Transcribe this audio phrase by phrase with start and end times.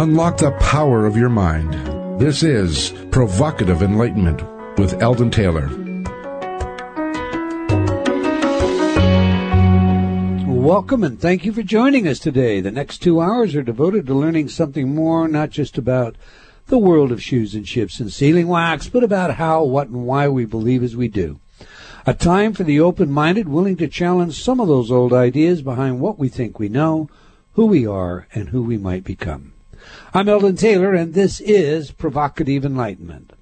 [0.00, 1.74] Unlock the power of your mind.
[2.18, 4.40] This is Provocative Enlightenment
[4.78, 5.68] with Eldon Taylor.
[10.48, 12.62] Welcome and thank you for joining us today.
[12.62, 16.16] The next two hours are devoted to learning something more, not just about
[16.68, 20.28] the world of shoes and ships and sealing wax, but about how, what, and why
[20.28, 21.40] we believe as we do.
[22.06, 26.00] A time for the open minded, willing to challenge some of those old ideas behind
[26.00, 27.10] what we think we know,
[27.52, 29.52] who we are, and who we might become.
[30.12, 33.32] I'm Eldon Taylor, and this is Provocative Enlightenment.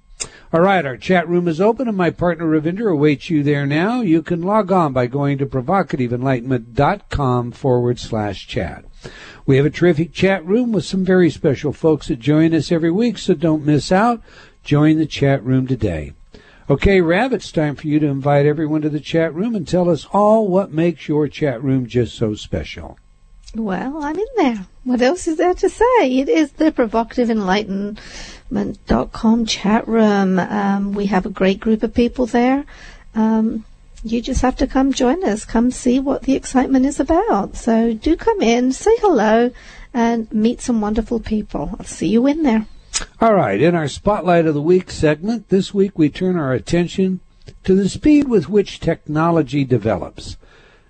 [0.52, 4.02] All right, our chat room is open, and my partner Ravinder awaits you there now.
[4.02, 8.84] You can log on by going to provocativeenlightenment.com forward slash chat.
[9.46, 12.90] We have a terrific chat room with some very special folks that join us every
[12.90, 14.20] week, so don't miss out.
[14.62, 16.12] Join the chat room today.
[16.68, 19.88] Okay, Rav, it's time for you to invite everyone to the chat room and tell
[19.88, 22.98] us all what makes your chat room just so special.
[23.54, 24.66] Well, I'm in there.
[24.88, 26.18] What else is there to say?
[26.18, 30.38] It is the provocative enlightenment.com chat room.
[30.38, 32.64] Um, we have a great group of people there.
[33.14, 33.66] Um,
[34.02, 35.44] you just have to come join us.
[35.44, 37.54] Come see what the excitement is about.
[37.54, 39.50] So do come in, say hello,
[39.92, 41.76] and meet some wonderful people.
[41.78, 42.66] I'll see you in there.
[43.20, 47.20] All right, in our Spotlight of the Week segment, this week we turn our attention
[47.64, 50.38] to the speed with which technology develops.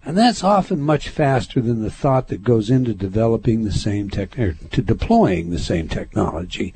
[0.04, 4.38] And that's often much faster than the thought that goes into developing the same tech,
[4.38, 6.74] er, to deploying the same technology.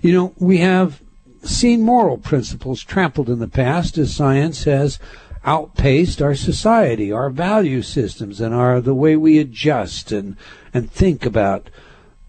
[0.00, 1.02] You know, we have
[1.42, 4.98] seen moral principles trampled in the past as science has
[5.44, 10.36] outpaced our society, our value systems, and our the way we adjust and
[10.72, 11.68] and think about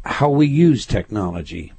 [0.06, 1.74] how we use technology.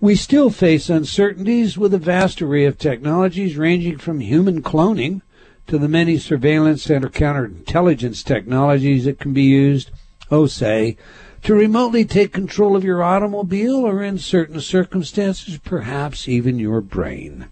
[0.00, 5.22] We still face uncertainties with a vast array of technologies ranging from human cloning
[5.66, 9.90] to the many surveillance and counterintelligence technologies that can be used,
[10.30, 10.96] oh say,
[11.42, 17.46] to remotely take control of your automobile or in certain circumstances perhaps even your brain.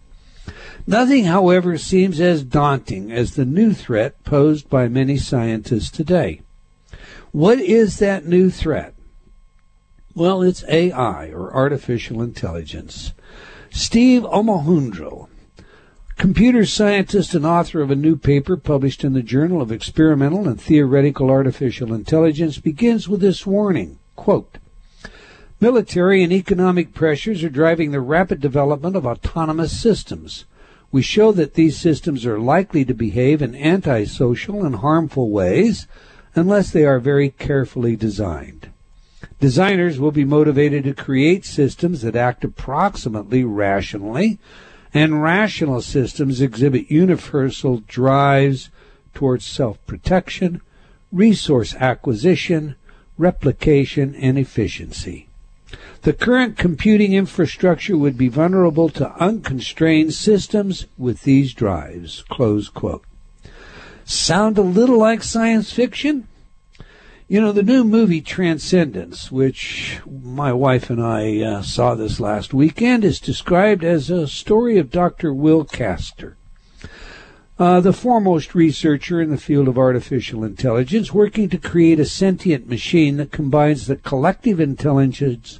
[0.87, 6.41] Nothing, however, seems as daunting as the new threat posed by many scientists today.
[7.31, 8.95] What is that new threat?
[10.15, 13.13] Well, it's AI, or artificial intelligence.
[13.71, 15.29] Steve Omohundro,
[16.23, 20.61] computer scientist and author of a new paper published in the Journal of Experimental and
[20.61, 24.59] Theoretical Artificial Intelligence, begins with this warning, quote,
[25.61, 30.45] Military and economic pressures are driving the rapid development of autonomous systems.
[30.93, 35.89] We show that these systems are likely to behave in antisocial and harmful ways
[36.37, 38.71] unless they are very carefully designed.
[39.41, 44.39] Designers will be motivated to create systems that act approximately rationally,
[44.95, 48.71] and rational systems exhibit universal drives
[49.15, 50.61] towards self protection,
[51.11, 52.75] resource acquisition,
[53.19, 55.29] replication, and efficiency.
[56.03, 62.25] The current computing infrastructure would be vulnerable to unconstrained systems with these drives.
[64.05, 66.27] Sound a little like science fiction?
[67.33, 72.53] You know, the new movie Transcendence, which my wife and I uh, saw this last
[72.53, 75.33] weekend, is described as a story of Dr.
[75.33, 76.37] Will Caster,
[77.59, 82.69] uh, the foremost researcher in the field of artificial intelligence, working to create a sentient
[82.69, 85.59] machine that combines the collective intelligence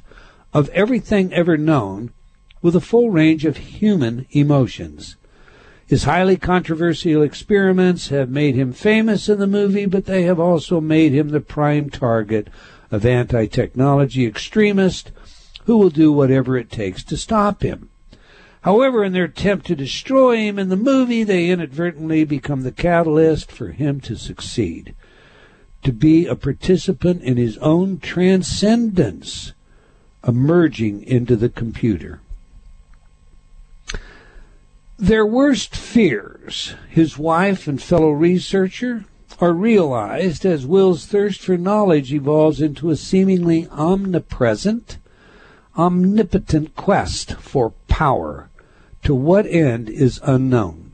[0.53, 2.13] of everything ever known
[2.61, 5.15] with a full range of human emotions.
[5.93, 10.81] His highly controversial experiments have made him famous in the movie, but they have also
[10.81, 12.47] made him the prime target
[12.89, 15.11] of anti technology extremists
[15.65, 17.91] who will do whatever it takes to stop him.
[18.61, 23.51] However, in their attempt to destroy him in the movie, they inadvertently become the catalyst
[23.51, 24.95] for him to succeed,
[25.83, 29.53] to be a participant in his own transcendence,
[30.27, 32.19] emerging into the computer.
[35.03, 39.03] Their worst fears, his wife and fellow researcher,
[39.41, 44.99] are realized as Will's thirst for knowledge evolves into a seemingly omnipresent,
[45.77, 48.49] omnipotent quest for power.
[49.03, 50.93] To what end is unknown.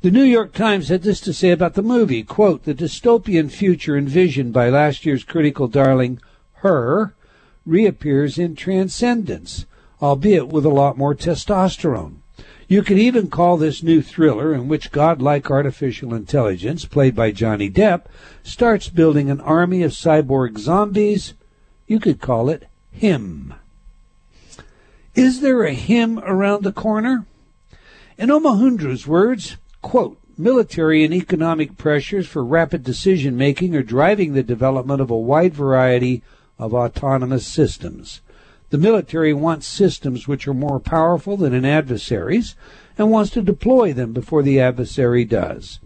[0.00, 3.94] The New York Times had this to say about the movie, quote, the dystopian future
[3.94, 6.18] envisioned by last year's critical darling,
[6.64, 7.12] Her,
[7.66, 9.66] reappears in Transcendence,
[10.00, 12.22] albeit with a lot more testosterone.
[12.68, 17.70] You could even call this new thriller, in which godlike artificial intelligence, played by Johnny
[17.70, 18.04] Depp,
[18.42, 21.32] starts building an army of cyborg zombies,
[21.86, 23.54] you could call it Him.
[25.14, 27.26] Is there a him around the corner?
[28.18, 34.44] In Omohundro's words, quote, military and economic pressures for rapid decision making are driving the
[34.44, 36.22] development of a wide variety
[36.58, 38.20] of autonomous systems.
[38.70, 42.54] The military wants systems which are more powerful than an adversary's
[42.98, 45.80] and wants to deploy them before the adversary does.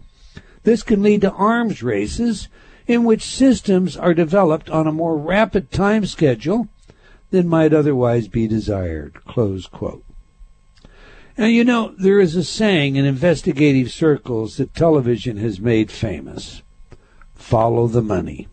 [0.63, 2.47] This can lead to arms races
[2.87, 6.67] in which systems are developed on a more rapid time schedule
[7.31, 9.17] than might otherwise be desired.
[11.37, 16.61] Now, you know, there is a saying in investigative circles that television has made famous
[17.35, 18.47] follow the money.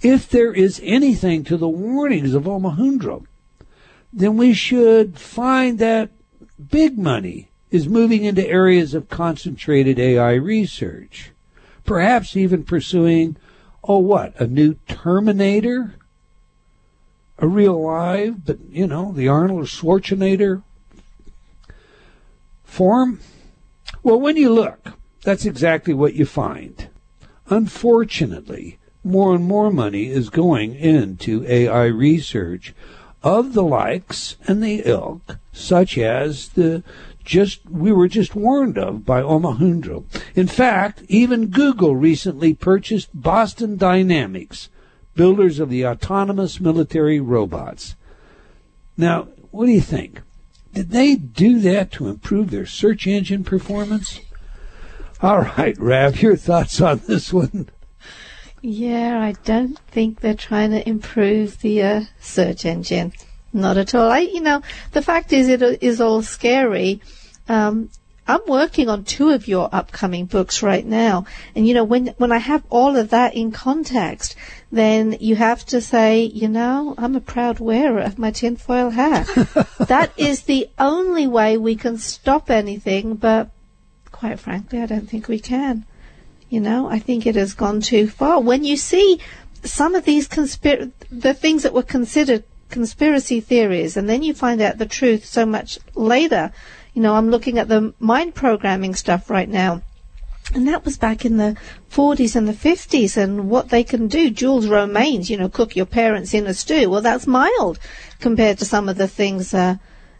[0.00, 3.26] If there is anything to the warnings of Omohundro,
[4.12, 6.10] then we should find that
[6.70, 11.30] big money is moving into areas of concentrated AI research.
[11.84, 13.36] Perhaps even pursuing,
[13.82, 15.94] oh, what, a new Terminator?
[17.38, 20.62] A real live, but, you know, the Arnold Schwarzenegger
[22.62, 23.20] form?
[24.02, 24.92] Well, when you look,
[25.22, 26.88] that's exactly what you find.
[27.48, 32.74] Unfortunately, more and more money is going into AI research
[33.22, 36.82] of the likes and the ilk, such as the
[37.24, 40.04] just we were just warned of by Omohundro.
[40.34, 44.68] In fact, even Google recently purchased Boston Dynamics,
[45.14, 47.94] builders of the autonomous military robots.
[48.96, 50.20] Now, what do you think?
[50.74, 54.20] Did they do that to improve their search engine performance?
[55.20, 57.68] All right, Rav, your thoughts on this one?
[58.64, 63.12] Yeah, I don't think they're trying to improve the uh, search engine.
[63.52, 64.08] Not at all.
[64.08, 64.62] I, you know,
[64.92, 67.00] the fact is, it is all scary.
[67.48, 67.90] Um,
[68.26, 71.26] I'm working on two of your upcoming books right now,
[71.56, 74.36] and you know, when when I have all of that in context,
[74.70, 79.26] then you have to say, you know, I'm a proud wearer of my tinfoil hat.
[79.80, 83.50] that is the only way we can stop anything, but
[84.12, 85.84] quite frankly, I don't think we can.
[86.52, 88.38] You know, I think it has gone too far.
[88.38, 89.18] When you see
[89.64, 94.60] some of these conspir- the things that were considered conspiracy theories, and then you find
[94.60, 96.52] out the truth so much later.
[96.92, 99.80] You know, I'm looking at the mind programming stuff right now.
[100.54, 101.56] And that was back in the
[101.90, 104.28] 40s and the 50s and what they can do.
[104.28, 106.90] Jules Romaine's, you know, cook your parents in a stew.
[106.90, 107.78] Well, that's mild
[108.20, 109.76] compared to some of the things uh,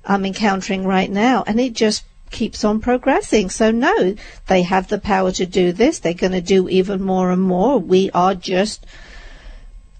[0.06, 1.44] I'm encountering right now.
[1.46, 3.50] And it just keeps on progressing.
[3.50, 4.16] So no,
[4.48, 5.98] they have the power to do this.
[5.98, 7.78] They're going to do even more and more.
[7.78, 8.84] We are just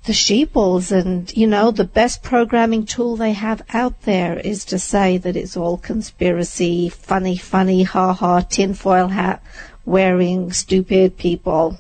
[0.05, 4.79] the sheeples and, you know, the best programming tool they have out there is to
[4.79, 9.43] say that it's all conspiracy, funny, funny, ha ha, tinfoil hat
[9.85, 11.79] wearing stupid people.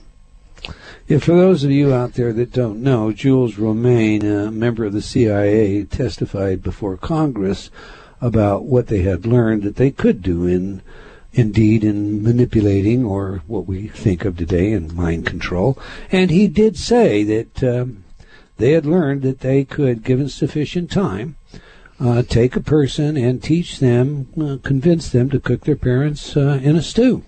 [1.08, 4.92] Yeah, for those of you out there that don't know, Jules Romaine, a member of
[4.92, 7.70] the CIA, testified before Congress
[8.22, 10.80] about what they had learned that they could do in
[11.34, 15.78] indeed in manipulating or what we think of today in mind control.
[16.10, 18.04] And he did say that um,
[18.58, 21.36] they had learned that they could, given sufficient time,
[21.98, 26.60] uh, take a person and teach them, uh, convince them to cook their parents uh,
[26.62, 27.24] in a stew.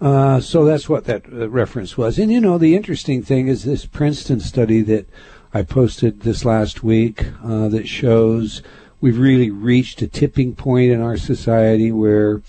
[0.00, 2.18] Uh, so that's what that uh, reference was.
[2.18, 5.08] And you know, the interesting thing is this Princeton study that
[5.52, 8.62] I posted this last week uh, that shows
[9.00, 12.42] we've really reached a tipping point in our society where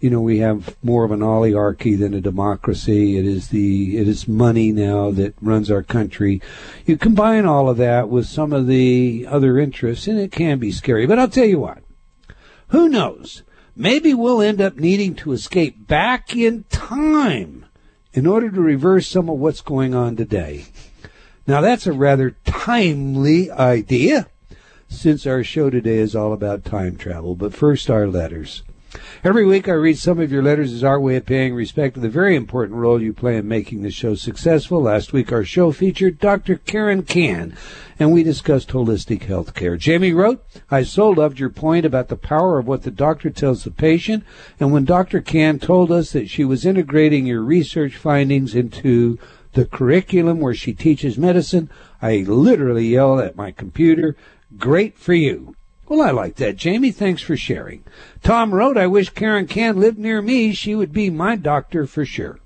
[0.00, 3.16] you know we have more of an oligarchy than a democracy.
[3.16, 6.42] It is the it is money now that runs our country.
[6.86, 10.72] You combine all of that with some of the other interests and it can be
[10.72, 11.06] scary.
[11.06, 11.82] But I'll tell you what.
[12.68, 13.42] Who knows?
[13.76, 17.66] Maybe we'll end up needing to escape back in time
[18.12, 20.66] in order to reverse some of what's going on today.
[21.46, 24.26] Now that's a rather timely idea
[24.92, 27.34] since our show today is all about time travel.
[27.34, 28.62] But first, our letters.
[29.24, 32.00] Every week I read some of your letters as our way of paying respect to
[32.00, 34.82] the very important role you play in making the show successful.
[34.82, 36.56] Last week our show featured Dr.
[36.56, 37.56] Karen Kan,
[37.98, 39.78] and we discussed holistic health care.
[39.78, 43.64] Jamie wrote, I so loved your point about the power of what the doctor tells
[43.64, 44.24] the patient,
[44.60, 45.22] and when Dr.
[45.22, 49.18] Kan told us that she was integrating your research findings into
[49.54, 51.70] the curriculum where she teaches medicine,
[52.02, 54.16] I literally yelled at my computer,
[54.58, 55.54] Great for you.
[55.88, 56.90] Well, I like that, Jamie.
[56.90, 57.84] Thanks for sharing.
[58.22, 60.52] Tom wrote, I wish Karen Kan lived near me.
[60.52, 62.38] She would be my doctor for sure.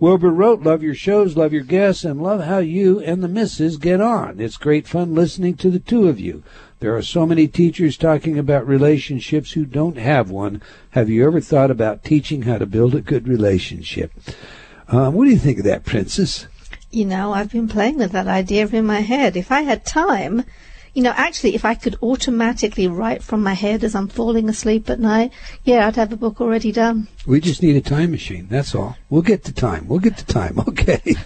[0.00, 3.78] Wilbur wrote, love your shows, love your guests, and love how you and the missus
[3.78, 4.38] get on.
[4.38, 6.44] It's great fun listening to the two of you.
[6.78, 10.62] There are so many teachers talking about relationships who don't have one.
[10.90, 14.12] Have you ever thought about teaching how to build a good relationship?
[14.86, 16.46] Um, what do you think of that, Princess?
[16.92, 19.36] You know, I've been playing with that idea in my head.
[19.36, 20.44] If I had time,
[20.94, 24.88] you know, actually, if I could automatically write from my head as I'm falling asleep
[24.90, 25.32] at night,
[25.64, 27.08] yeah, I'd have a book already done.
[27.26, 28.48] We just need a time machine.
[28.48, 28.96] That's all.
[29.10, 29.88] We'll get to time.
[29.88, 30.58] We'll get to time.
[30.68, 31.16] Okay.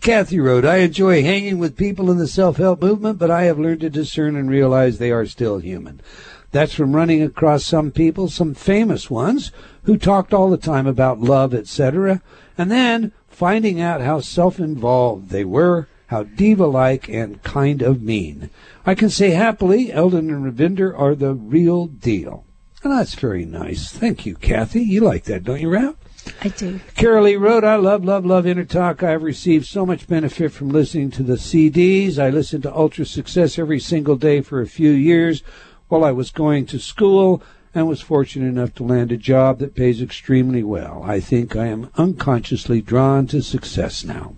[0.00, 3.80] Kathy wrote, I enjoy hanging with people in the self-help movement, but I have learned
[3.80, 6.00] to discern and realize they are still human.
[6.50, 9.52] That's from running across some people, some famous ones,
[9.84, 12.20] who talked all the time about love, etc.,
[12.58, 18.50] and then finding out how self-involved they were how diva-like and kind of mean.
[18.84, 22.44] I can say happily, Eldon and Ravinder are the real deal.
[22.82, 23.92] And that's very nice.
[23.92, 24.82] Thank you, Kathy.
[24.82, 25.96] You like that, don't you, Rav?
[26.42, 26.80] I do.
[26.96, 29.04] Carolee wrote, I love, love, love InnerTalk.
[29.04, 32.18] I've received so much benefit from listening to the CDs.
[32.18, 35.44] I listened to Ultra Success every single day for a few years
[35.86, 37.40] while I was going to school
[37.72, 41.04] and was fortunate enough to land a job that pays extremely well.
[41.04, 44.34] I think I am unconsciously drawn to success now.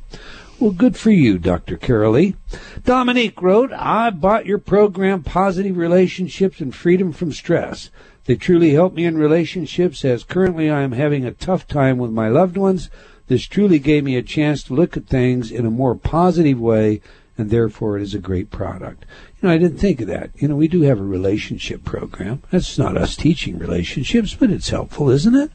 [0.62, 1.76] Well, good for you, Dr.
[1.76, 2.36] Carolee.
[2.84, 7.90] Dominique wrote, I bought your program, Positive Relationships and Freedom from Stress.
[8.26, 12.12] They truly helped me in relationships as currently I am having a tough time with
[12.12, 12.90] my loved ones.
[13.26, 17.00] This truly gave me a chance to look at things in a more positive way
[17.36, 19.04] and therefore it is a great product.
[19.40, 20.30] You know, I didn't think of that.
[20.36, 22.40] You know, we do have a relationship program.
[22.52, 25.50] That's not us teaching relationships, but it's helpful, isn't it?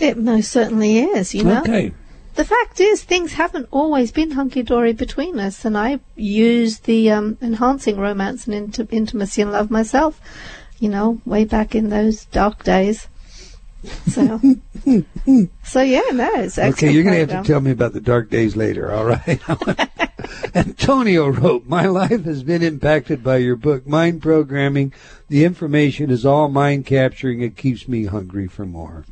[0.00, 1.60] It most certainly is, you know.
[1.60, 1.92] Okay
[2.34, 7.10] the fact is, things haven't always been hunky dory between us, and I used the
[7.10, 10.20] um, enhancing romance and int- intimacy and love myself,
[10.78, 13.08] you know, way back in those dark days.
[14.08, 14.40] So,
[15.64, 16.90] so yeah, no, it's okay.
[16.90, 18.92] You're going to have to tell me about the dark days later.
[18.92, 19.40] All right.
[20.54, 24.92] Antonio wrote, "My life has been impacted by your book, Mind Programming.
[25.28, 27.42] The information is all mind capturing.
[27.42, 29.04] It keeps me hungry for more."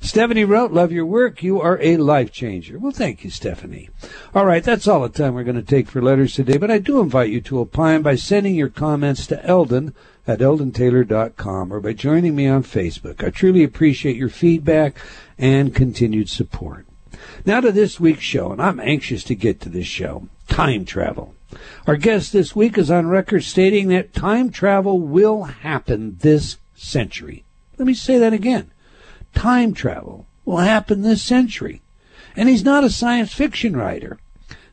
[0.00, 1.42] Stephanie wrote, Love your work.
[1.42, 2.78] You are a life changer.
[2.78, 3.90] Well, thank you, Stephanie.
[4.34, 6.78] All right, that's all the time we're going to take for letters today, but I
[6.78, 9.94] do invite you to opine by sending your comments to Eldon
[10.26, 13.24] at eldontaylor.com or by joining me on Facebook.
[13.24, 14.98] I truly appreciate your feedback
[15.38, 16.86] and continued support.
[17.44, 21.34] Now to this week's show, and I'm anxious to get to this show time travel.
[21.86, 27.44] Our guest this week is on record stating that time travel will happen this century.
[27.78, 28.70] Let me say that again
[29.34, 31.82] time travel will happen this century.
[32.36, 34.18] And he's not a science fiction writer.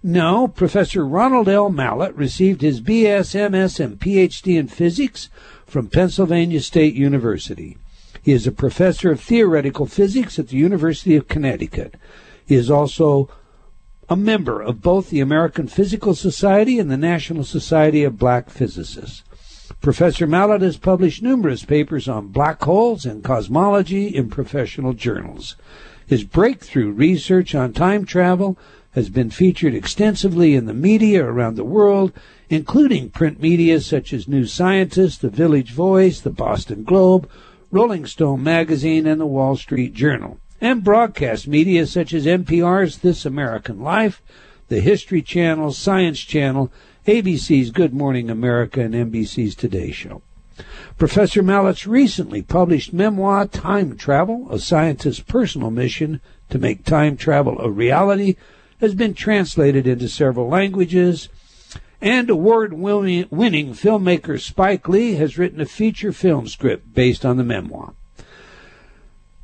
[0.03, 1.69] No, Professor Ronald L.
[1.69, 5.29] Mallett received his BS, MS, and PhD in physics
[5.67, 7.77] from Pennsylvania State University.
[8.23, 11.95] He is a professor of theoretical physics at the University of Connecticut.
[12.45, 13.29] He is also
[14.09, 19.23] a member of both the American Physical Society and the National Society of Black Physicists.
[19.81, 25.55] Professor Mallett has published numerous papers on black holes and cosmology in professional journals.
[26.05, 28.59] His breakthrough research on time travel
[28.91, 32.11] has been featured extensively in the media around the world,
[32.47, 37.27] including print media such as New Scientist, The Village Voice, The Boston Globe,
[37.71, 43.25] Rolling Stone magazine, and The Wall Street Journal, and broadcast media such as NPR's This
[43.25, 44.21] American Life,
[44.67, 46.71] the History Channel, Science Channel,
[47.07, 50.21] ABC's Good Morning America, and NBC's Today Show.
[50.99, 57.59] Professor Mallett's recently published memoir, Time Travel, a scientist's personal mission to make time travel
[57.59, 58.35] a reality,
[58.79, 61.27] has been translated into several languages,
[62.01, 63.25] and award winning
[63.73, 67.95] filmmaker Spike Lee has written a feature film script based on the memoir.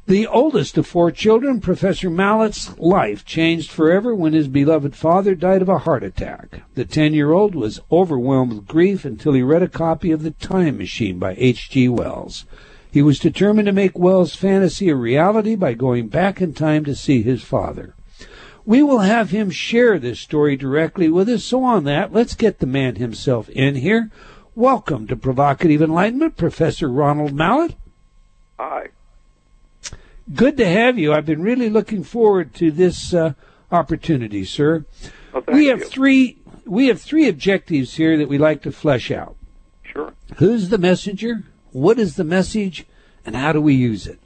[0.08, 5.62] The oldest of four children, Professor Mallett's life changed forever when his beloved father died
[5.62, 6.62] of a heart attack.
[6.76, 10.32] The 10 year old was overwhelmed with grief until he read a copy of The
[10.32, 11.90] Time Machine by H.G.
[11.90, 12.46] Wells.
[12.90, 16.96] He was determined to make Wells' fantasy a reality by going back in time to
[16.96, 17.94] see his father.
[18.64, 22.60] We will have him share this story directly with us, so on that, let's get
[22.60, 24.10] the man himself in here.
[24.56, 27.76] Welcome to Provocative Enlightenment, Professor Ronald Mallett.
[28.58, 28.92] Hi
[30.34, 31.14] good to have you.
[31.14, 33.34] I've been really looking forward to this uh,
[33.72, 34.86] opportunity, sir.
[35.34, 35.86] Well, we have you.
[35.86, 36.38] three.
[36.66, 39.38] We have three objectives here that we like to flesh out.
[39.84, 40.14] Sure.
[40.36, 41.44] Who's the messenger?
[41.72, 42.86] What is the message?
[43.26, 44.20] And how do we use it?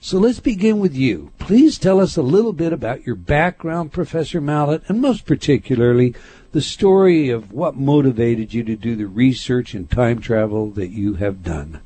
[0.00, 1.32] So let's begin with you.
[1.38, 6.14] Please tell us a little bit about your background, Professor Mallett, and most particularly
[6.52, 11.14] the story of what motivated you to do the research in time travel that you
[11.14, 11.80] have done.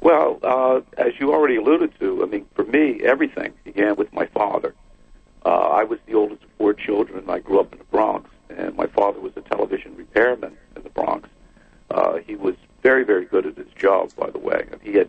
[0.00, 4.26] Well, uh, as you already alluded to, I mean, for me, everything began with my
[4.26, 4.74] father.
[5.44, 8.30] Uh, I was the oldest of four children, and I grew up in the Bronx.
[8.48, 11.28] And my father was a television repairman in the Bronx.
[11.90, 14.66] Uh, he was very, very good at his job, by the way.
[14.82, 15.08] He had,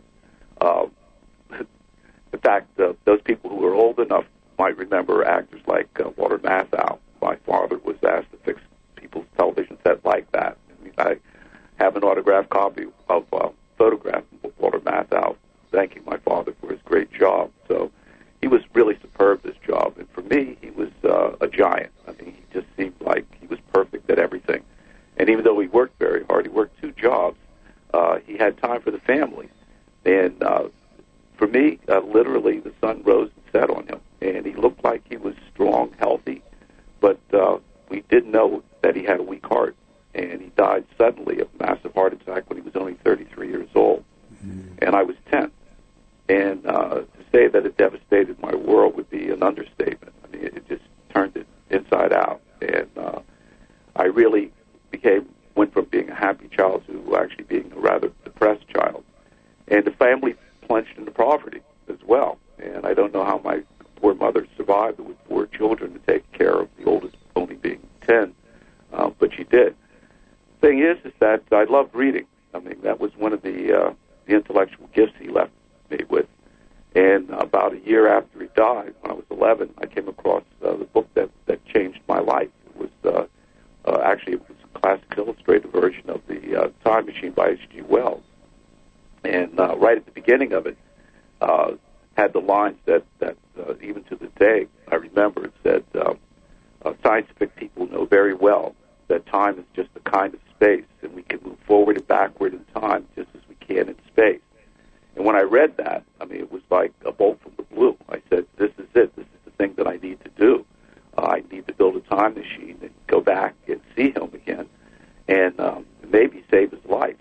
[0.59, 0.87] uh,
[1.59, 4.25] in fact, uh, those people who are old enough
[4.59, 6.99] might remember actors like uh, Walter Matthau.
[7.21, 8.61] My father was asked to fix
[8.95, 10.57] people's television set like that.
[10.69, 11.17] I, mean, I
[11.75, 13.49] have an autographed copy of uh,
[13.81, 15.35] photograph of Walter Matthau,
[15.71, 17.49] thanking my father for his great job.
[17.67, 17.91] So
[18.39, 21.89] he was really superb this job, and for me, he was uh, a giant.
[22.07, 24.61] I mean, he just seemed like he was perfect at everything.
[25.17, 27.39] And even though he worked very hard, he worked two jobs.
[27.91, 29.49] Uh, he had time for the family,
[30.05, 30.65] and uh,
[31.37, 35.01] for me, uh, literally, the sun rose and set on him, and he looked like
[35.09, 36.43] he was strong, healthy,
[36.99, 37.57] but uh,
[37.89, 39.75] we didn't know that he had a weak heart,
[40.13, 43.69] and he died suddenly of a massive heart attack when he was only 33 years
[43.75, 44.03] old,
[44.43, 44.65] mm.
[44.79, 45.51] and I was 10.
[46.29, 50.13] And uh, to say that it devastated my world would be an understatement.
[50.23, 53.19] I mean, it just turned it inside out, and uh,
[53.95, 54.51] I really
[54.91, 59.03] became went from being a happy child to actually being a rather depressed child,
[59.67, 62.37] and the family plunged into poverty as well.
[62.57, 63.63] And I don't know how my
[63.97, 68.33] poor mother survived with four children to take care of the oldest only being ten,
[68.93, 69.75] uh, but she did.
[70.61, 72.27] Thing is, is that I loved reading.
[72.53, 73.93] I mean, that was one of the uh,
[74.27, 75.51] the intellectual gifts he left
[75.89, 76.27] me with.
[76.93, 80.75] And about a year after he died, when I was 11, I came across uh,
[80.75, 82.49] the book that that changed my life.
[82.67, 87.07] It was uh, uh, actually it was a Classics Illustrated version of the uh, Time
[87.07, 87.81] Machine by H.G.
[87.81, 88.23] Wells.
[89.23, 90.77] And uh, right at the beginning of it,
[91.41, 91.71] uh,
[92.17, 95.45] had the lines that that uh, even to this day I remember.
[95.45, 96.13] It said, uh,
[96.85, 98.75] uh, "Scientific people know very well
[99.11, 102.53] that time is just a kind of space, and we can move forward and backward
[102.53, 104.41] in time just as we can in space."
[105.15, 107.97] And when I read that, I mean, it was like a bolt from the blue.
[108.09, 109.15] I said, "This is it.
[109.15, 110.65] This is the thing that I need to do.
[111.17, 114.67] Uh, I need to build a time machine and go back and see him again,
[115.27, 117.17] and um, maybe save his life."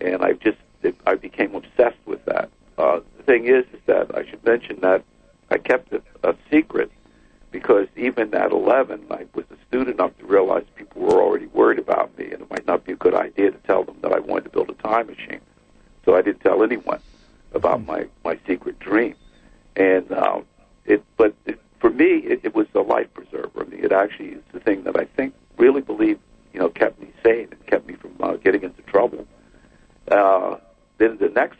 [0.00, 0.58] And I just,
[1.06, 2.50] I became obsessed with that.
[2.78, 5.04] Uh, the thing is, is that I should mention that
[5.50, 6.90] I kept it a secret
[7.56, 12.16] because even at 11, I was astute enough to realize people were already worried about
[12.18, 14.44] me, and it might not be a good idea to tell them that I wanted
[14.44, 15.40] to build a time machine.
[16.04, 17.00] So I didn't tell anyone
[17.54, 17.86] about hmm.
[17.86, 19.14] my my secret dream,
[19.74, 20.44] and um,
[20.84, 21.02] it.
[21.16, 23.62] But it, for me, it, it was a life preserver.
[23.62, 26.18] I mean, it actually is the thing that I think really believe
[26.52, 29.26] you know kept me sane and kept me from uh, getting into trouble.
[30.10, 30.58] Uh,
[30.98, 31.56] then the next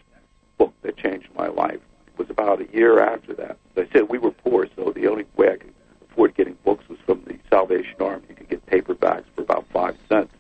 [0.59, 1.81] book that changed my life
[2.19, 3.57] was about a year after that.
[3.77, 5.73] As I said we were poor, so the only way I could
[6.17, 8.25] afford getting books was from the Salvation Army.
[8.31, 10.33] You could get paperbacks for about five cents.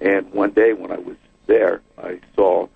[0.00, 1.14] And one day when I was
[1.46, 2.66] there, I saw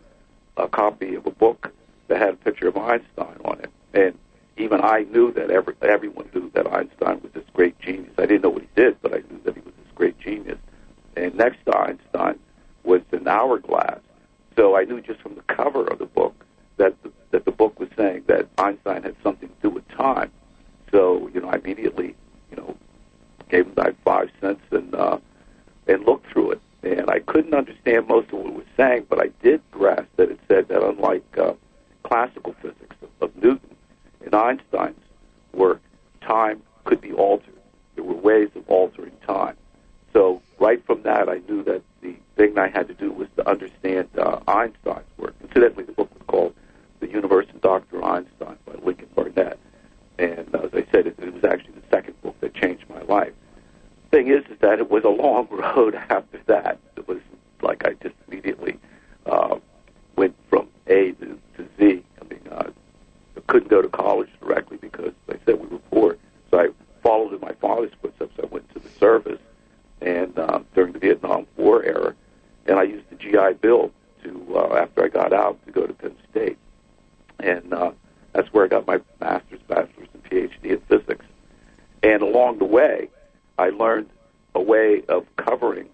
[0.57, 1.73] a copy of a book
[2.07, 3.71] that had a picture of Einstein on it.
[3.95, 4.17] And
[4.57, 8.13] even I knew that every, everyone knew that Einstein was this great genius.
[8.17, 10.59] I didn't know what he did, but I knew that he was this great genius.
[11.17, 12.39] And next to Einstein
[12.85, 13.99] was an hourglass.
[14.57, 16.45] So I knew just from the cover of the book
[16.77, 20.31] that the, that the book was saying that Einstein had something to do with time.
[20.91, 22.15] So you know, I immediately
[22.51, 22.77] you know
[23.49, 25.19] gave him that five cents and uh,
[25.87, 26.61] and looked through it.
[26.83, 30.31] And I couldn't understand most of what it was saying, but I did grasp that
[30.31, 31.53] it said that unlike uh,
[32.05, 33.77] classical physics of, of Newton
[34.25, 34.99] and Einstein's
[35.53, 35.83] work,
[36.23, 37.55] time could be altered.
[37.95, 39.57] There were ways of altering time.
[40.13, 43.49] So right from that, I knew that the thing I had to do was to
[43.49, 45.35] understand uh, Einstein's work.
[45.43, 46.55] Incidentally, the book was called
[47.01, 48.03] The Universe and Dr.
[48.03, 49.59] Einstein by Lincoln Barnett.
[50.21, 53.01] And uh, as I said, it, it was actually the second book that changed my
[53.03, 53.33] life.
[54.11, 56.79] Thing is, is that it was a long road after that.
[56.97, 57.19] It was
[57.63, 58.79] like I just immediately
[59.25, 59.57] uh,
[60.17, 62.05] went from A to, to Z.
[62.21, 62.71] I mean, uh,
[63.37, 66.19] I couldn't go to college directly because they said we were poor.
[66.51, 66.69] So I
[67.03, 68.35] followed in my father's footsteps.
[68.43, 69.41] I went to the service,
[70.03, 72.15] and uh, during the Vietnam War era,
[72.67, 73.91] and I used the GI Bill
[74.25, 76.59] to uh, after I got out to go to Penn State,
[77.39, 77.93] and uh,
[78.33, 81.25] that's where I got my master's, bachelor's, PhD in physics.
[82.03, 83.09] And along the way,
[83.59, 84.09] I learned
[84.55, 85.89] a way of covering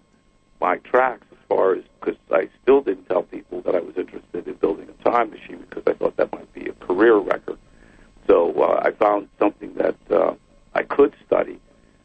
[0.61, 4.47] my tracks as far as because I still didn't tell people that I was interested
[4.47, 7.59] in building a time machine because I thought that might be a career record.
[8.27, 10.35] So uh, I found something that uh,
[10.75, 11.61] I could study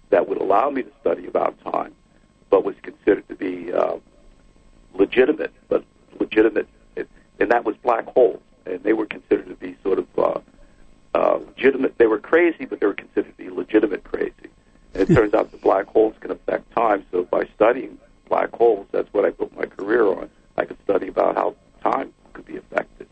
[0.10, 1.94] that would allow me to study about time,
[2.50, 3.98] but was considered to be uh,
[4.94, 5.84] legitimate, but
[6.20, 10.40] legitimate, and that was black holes, and they were considered to be sort of uh,
[11.14, 11.98] uh, legitimate.
[11.98, 14.34] They were crazy, but they were considered to be legitimate crazy.
[14.94, 15.16] And it hmm.
[15.16, 17.06] turns out that black holes can affect time.
[17.12, 17.98] So by studying
[18.28, 20.30] black holes, that's what I built my career on.
[20.58, 23.08] I could study about how time could be affected.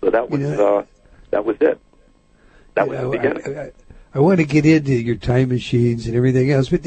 [0.00, 0.84] So that was uh,
[1.30, 1.80] that was it.
[2.74, 3.58] That was the beginning.
[3.58, 3.72] I, I,
[4.14, 6.84] I want to get into your time machines and everything else, but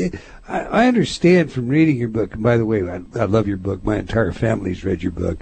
[0.47, 2.33] I, I understand from reading your book.
[2.33, 3.83] And by the way, I, I love your book.
[3.83, 5.39] My entire family's read your book.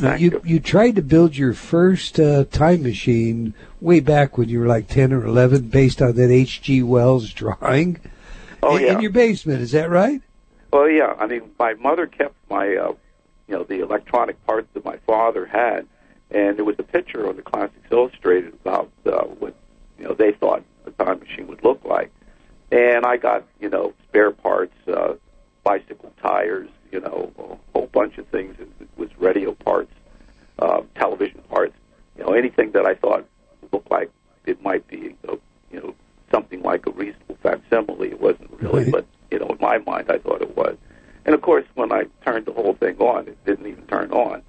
[0.00, 4.60] You, you, you tried to build your first uh, time machine way back when you
[4.60, 6.82] were like ten or eleven, based on that H.G.
[6.82, 8.00] Wells drawing.
[8.62, 8.92] Oh in, yeah.
[8.92, 10.20] In your basement, is that right?
[10.72, 11.14] Well, yeah.
[11.18, 12.94] I mean, my mother kept my, uh,
[13.46, 15.86] you know, the electronic electronic parts that my father had,
[16.30, 19.54] and there was a picture on the Classics Illustrated about uh, what
[19.98, 22.12] you know they thought a time machine would look like,
[22.70, 25.14] and I got you know spare parts, uh,
[25.62, 28.54] bicycle tires, you know, a whole bunch of things.
[28.60, 29.90] It was radio parts,
[30.60, 31.74] uh, television parts,
[32.16, 33.26] you know, anything that I thought
[33.72, 34.10] looked like
[34.46, 35.34] it might be, uh,
[35.72, 35.94] you know,
[36.30, 38.10] something like a reasonable facsimile.
[38.10, 38.92] It wasn't really, Right.
[38.92, 40.76] but you know, in my mind, I thought it was.
[41.26, 44.42] And of course, when I turned the whole thing on, it didn't even turn on.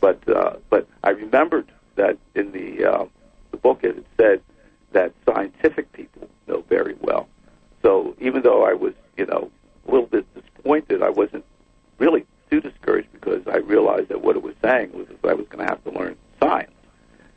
[0.00, 3.04] But uh, but I remembered that in the uh,
[3.52, 4.42] the book it said
[4.90, 7.28] that scientific people know very well.
[7.82, 9.50] So even though I was, you know,
[9.86, 11.44] a little bit disappointed, I wasn't
[11.98, 15.46] really too discouraged because I realized that what it was saying was that I was
[15.48, 16.72] going to have to learn science,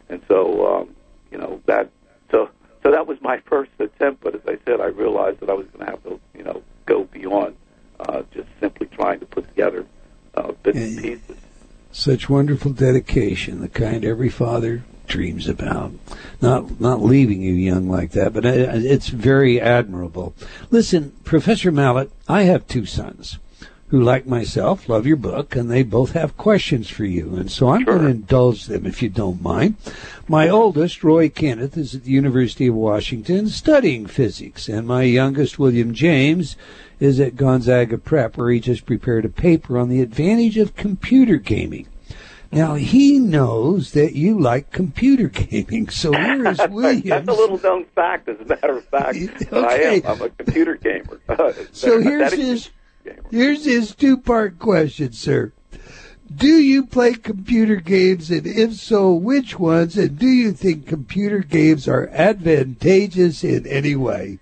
[0.09, 0.95] and so um,
[1.31, 1.89] you know that
[2.31, 2.49] so
[2.83, 4.23] so that was my first attempt.
[4.23, 6.61] But as I said, I realized that I was going to have to you know
[6.85, 7.55] go beyond
[7.99, 9.85] uh, just simply trying to put together
[10.35, 11.37] uh, bits and pieces.
[11.91, 15.93] Such wonderful dedication, the kind every father dreams about.
[16.41, 20.35] Not not leaving you young like that, but uh, it's very admirable.
[20.69, 23.39] Listen, Professor Mallett, I have two sons
[23.89, 27.35] who, like myself, love your book, and they both have questions for you.
[27.35, 27.93] And so I'm Sure.
[27.97, 29.75] going to indulge them, if you don't mind.
[30.27, 35.57] My oldest, Roy Kenneth, is at the University of Washington studying physics, and my youngest,
[35.57, 36.57] William James,
[36.99, 41.37] is at Gonzaga Prep, where he just prepared a paper on the advantage of computer
[41.37, 41.87] gaming.
[42.51, 47.03] Now he knows that you like computer gaming, so here is Williams.
[47.05, 49.17] That's a little known fact, as a matter of fact.
[49.51, 50.01] that I am.
[50.05, 51.19] I'm a computer gamer.
[51.71, 52.69] So here's his
[53.31, 55.53] here's his two part question, sir.
[56.33, 59.97] Do you play computer games, and if so, which ones?
[59.97, 64.39] And do you think computer games are advantageous in any way?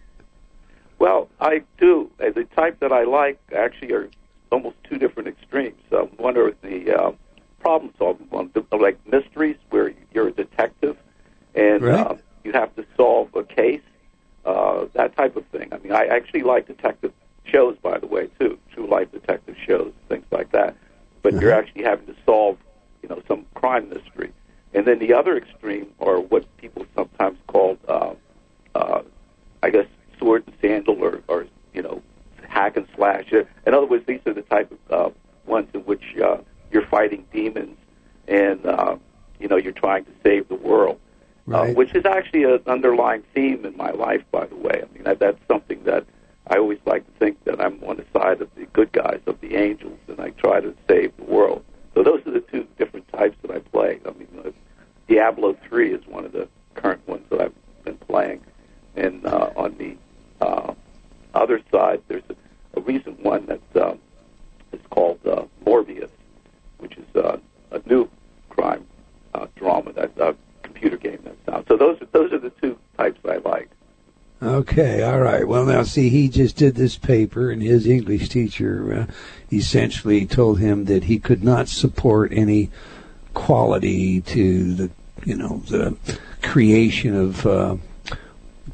[0.97, 2.09] Well, I do.
[2.19, 4.09] Uh, The type that I like actually are
[4.51, 5.81] almost two different extremes.
[5.91, 7.11] Um, one are the uh,
[7.59, 10.97] problem solving ones, like mysteries, where you're a detective
[11.53, 12.07] and Right.
[12.07, 13.81] uh, you have to solve a case,
[14.45, 15.69] uh, that type of thing.
[15.71, 17.13] I mean, I actually like detective
[17.45, 20.75] shows, by the way, too, true life detective shows, things like that.
[21.21, 21.59] But you're Uh-huh.
[21.61, 22.57] actually having to solve,
[23.01, 24.31] you know, some crime mystery.
[24.73, 28.13] And then the other extreme are what people sometimes call, uh,
[28.75, 29.01] uh,
[29.63, 29.87] I guess,
[30.19, 32.01] sword and sandal, or, or you know,
[32.47, 33.31] hack and slash.
[33.31, 35.09] In other words, these are the type of uh,
[35.45, 36.37] ones in which uh,
[36.71, 37.77] you're fighting demons,
[38.27, 38.97] and uh,
[39.39, 40.99] you know, you're trying to save the world.
[41.51, 44.81] Uh, which is actually an underlying theme in my life, by the way.
[44.83, 46.03] I mean, that, that's something that
[46.47, 49.39] I always like to think that I'm on the side of the good guys, of
[49.41, 51.63] the angels, and I try to save the world.
[51.93, 53.99] So those are the two different types that I play.
[54.07, 54.49] I mean, uh,
[55.07, 57.53] Diablo 3 is one of the current ones that I've
[57.83, 58.41] been playing.
[58.95, 59.95] And uh, on the
[60.43, 60.73] uh,
[61.35, 62.35] other side, there's a,
[62.79, 63.99] a recent one that um,
[64.71, 66.09] is called uh, Morbius,
[66.79, 67.37] which is uh,
[67.69, 68.09] a new
[68.49, 68.83] crime
[69.35, 71.65] uh, drama, that uh, computer game that's out.
[71.69, 73.69] So those are, those are the two types I like.
[74.43, 75.47] Okay, all right.
[75.47, 79.13] Well, now see, he just did this paper, and his English teacher uh,
[79.51, 82.69] essentially told him that he could not support any
[83.33, 84.91] quality to the,
[85.25, 85.95] you know, the
[86.41, 87.77] creation of uh,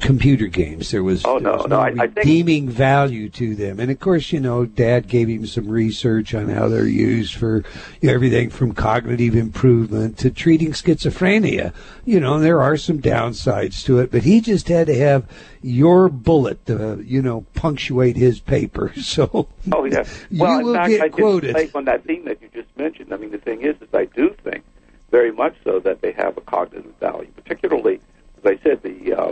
[0.02, 0.90] computer games.
[0.90, 4.32] There was, Oh, no, was no, I- I think- value to them, and of course,
[4.32, 7.64] you know, Dad gave him some research on how they're used for
[8.00, 11.72] you know, everything from cognitive improvement to treating schizophrenia.
[12.04, 15.24] You know, there are some downsides to it, but he just had to have
[15.62, 18.92] your bullet to, you know, punctuate his paper.
[19.02, 20.04] So, Oh yeah.
[20.30, 21.56] You Well, in will fact, get I quoted.
[21.74, 23.12] on that theme that you just mentioned.
[23.12, 24.64] I mean, the thing is, is I do think
[25.10, 28.00] very much so that they have a cognitive value, particularly,
[28.42, 29.26] as I said, the uh,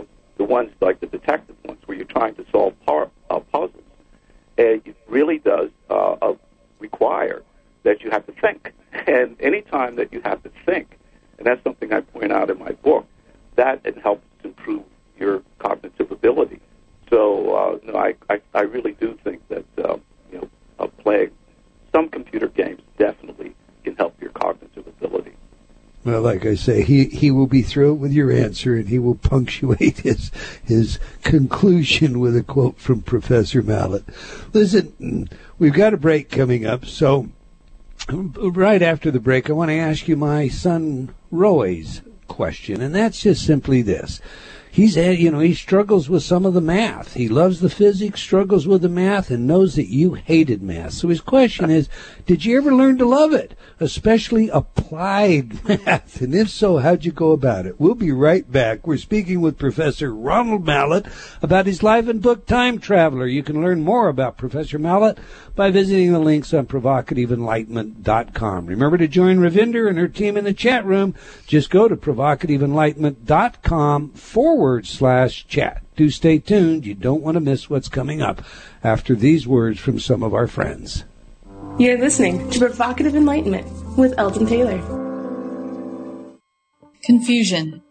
[0.51, 3.83] ones like the detective ones where you're trying to solve par- uh, puzzles.
[4.57, 6.35] And it really does uh, uh,
[6.79, 7.41] require
[7.83, 8.73] that you have to think.
[9.07, 10.99] And any time that you have to think,
[11.37, 13.07] and that's something I point out in my book,
[13.55, 14.83] that it helps improve
[15.17, 16.59] your cognitive ability.
[17.09, 19.97] So uh, no, I, I I really do think that uh,
[20.31, 21.31] you know uh, playing
[21.93, 25.33] some computer games definitely can help your cognitive ability.
[26.03, 29.15] Well, like I say, he, he will be thrilled with your answer, and he will
[29.15, 34.03] punctuate his his conclusion with a quote from Professor Mallett.
[34.51, 37.29] Listen, we've got a break coming up, so
[38.09, 43.21] right after the break, I want to ask you my son Roy's question, and that's
[43.21, 44.19] just simply this:
[44.71, 47.13] he's had, you know he struggles with some of the math.
[47.13, 50.93] He loves the physics, struggles with the math, and knows that you hated math.
[50.93, 51.89] So his question is,
[52.25, 56.21] did you ever learn to love it, especially applied math?
[56.21, 57.79] And if so, how'd you go about it?
[57.79, 58.87] We'll be right back.
[58.87, 61.05] We're speaking with Professor Ronald Mallett
[61.41, 63.27] about his life and book Time Traveler.
[63.27, 65.17] You can learn more about Professor Mallett
[65.55, 68.65] by visiting the links on provocativeenlightenment.com.
[68.65, 71.15] Remember to join Ravinder and her team in the chat room.
[71.47, 75.83] Just go to provocativeenlightenment.com forward slash chat.
[75.95, 76.85] Do stay tuned.
[76.85, 78.41] You don't want to miss what's coming up
[78.83, 81.03] after these words from some of our friends.
[81.77, 84.79] You're listening to Provocative Enlightenment with Eldon Taylor.
[87.03, 87.81] Confusion,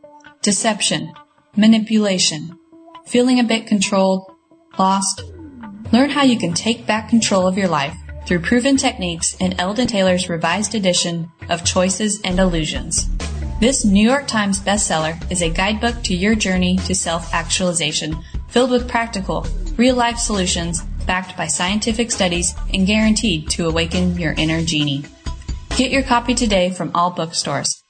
[0.42, 1.12] deception,
[1.57, 2.59] manipulation,
[3.07, 4.31] feeling a bit controlled,
[4.79, 5.25] lost.
[5.92, 9.88] Learn how you can take back control of your life through proven techniques in Eldon
[9.88, 13.09] Taylor's revised edition of Choices and Illusions.
[13.59, 18.70] This New York Times bestseller is a guidebook to your journey to self actualization, filled
[18.70, 19.44] with practical,
[19.76, 25.05] real life solutions backed by scientific studies and guaranteed to awaken your inner genie.
[25.76, 27.83] Get your copy today from all bookstores.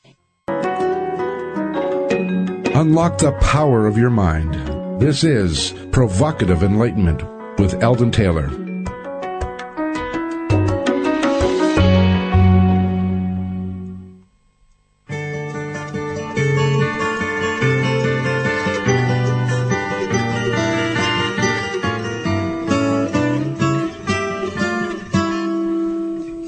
[2.72, 4.54] Unlock the power of your mind.
[4.98, 8.48] This is Provocative Enlightenment with Eldon Taylor.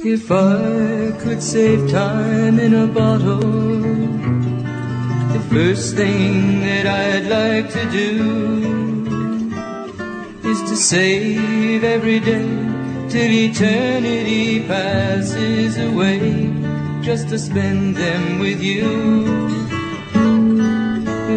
[0.05, 3.37] If I could save time in a bottle,
[5.35, 8.82] the first thing that I'd like to do
[10.83, 12.43] save every day
[13.09, 16.51] till eternity passes away,
[17.03, 19.63] just to spend them with you.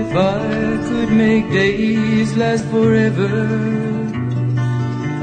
[0.01, 3.33] If I could make days last forever.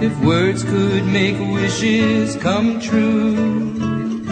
[0.01, 4.25] If words could make wishes come true,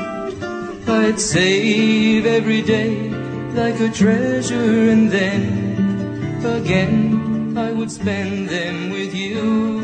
[0.86, 3.08] I'd save every day
[3.54, 9.79] like a treasure and then again I would spend them with you.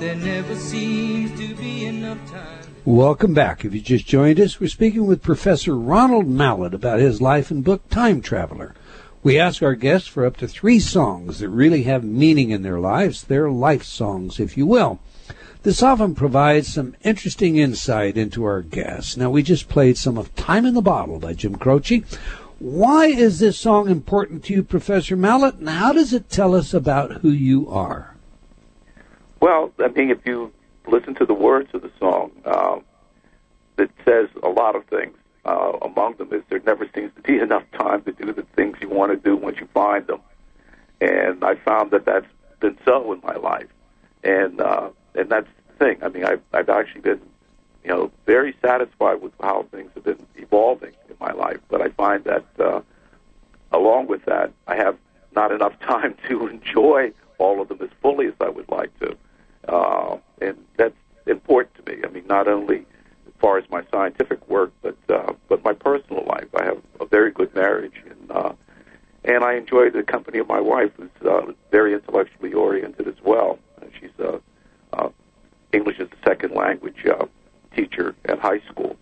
[0.00, 2.64] There never seems to be enough time.
[2.86, 3.66] Welcome back.
[3.66, 7.62] If you just joined us, we're speaking with Professor Ronald Mallett about his life and
[7.62, 8.74] book Time Traveler.
[9.22, 12.80] We ask our guests for up to three songs that really have meaning in their
[12.80, 15.00] lives, their life songs, if you will.
[15.64, 19.18] This often provides some interesting insight into our guests.
[19.18, 22.04] Now, we just played some of Time in the Bottle by Jim Croce.
[22.58, 26.72] Why is this song important to you, Professor Mallett, and how does it tell us
[26.72, 28.09] about who you are?
[29.40, 30.52] Well, I mean, if you
[30.86, 32.84] listen to the words of the song, um,
[33.78, 35.16] it says a lot of things.
[35.46, 38.76] Uh, among them is there never seems to be enough time to do the things
[38.80, 40.20] you want to do once you find them,
[41.00, 42.26] and I found that that's
[42.60, 43.68] been so in my life,
[44.22, 46.02] and uh, and that's the thing.
[46.02, 47.20] I mean, I've I've actually been,
[47.82, 51.88] you know, very satisfied with how things have been evolving in my life, but I
[51.88, 52.82] find that uh,
[53.72, 54.98] along with that, I have
[55.34, 59.16] not enough time to enjoy all of them as fully as I would like to,
[59.70, 60.94] uh, and that's
[61.26, 62.02] important to me.
[62.04, 62.78] I mean, not only
[63.26, 66.48] as far as my scientific work, but uh, but my personal life.
[66.54, 68.52] I have a very good marriage, and uh,
[69.24, 73.58] and I enjoy the company of my wife, who's uh, very intellectually oriented as well.
[73.80, 74.40] Uh, she's a
[74.92, 75.08] uh,
[75.72, 77.26] English as a second language uh,
[77.74, 78.96] teacher at high school,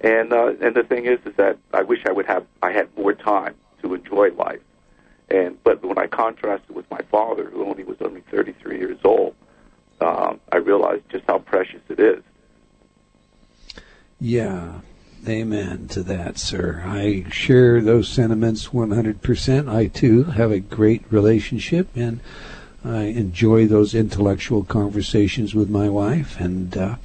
[0.00, 2.88] and uh, and the thing is, is that I wish I would have I had
[2.96, 4.62] more time to enjoy life,
[5.28, 8.98] and but when I contrast it with my father, who only was only 33 years
[9.04, 9.34] old,
[10.00, 12.22] um, I realized just how precious it is.
[14.20, 14.80] Yeah.
[15.28, 16.84] Amen to that, sir.
[16.86, 19.68] I share those sentiments 100%.
[19.68, 22.20] I too have a great relationship and
[22.84, 26.96] I enjoy those intellectual conversations with my wife and uh,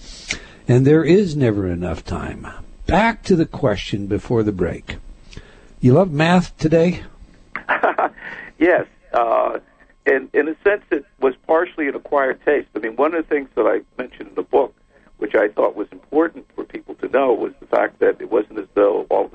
[0.67, 2.47] and there is never enough time.
[2.85, 4.97] Back to the question before the break.
[5.79, 7.03] You love math today?
[8.59, 8.85] yes.
[9.11, 9.59] Uh,
[10.05, 12.69] in, in a sense, it was partially an acquired taste.
[12.75, 14.73] I mean, one of the things that I mentioned in the book
[15.21, 18.57] which I thought was important for people to know, was the fact that it wasn't
[18.57, 19.27] as though all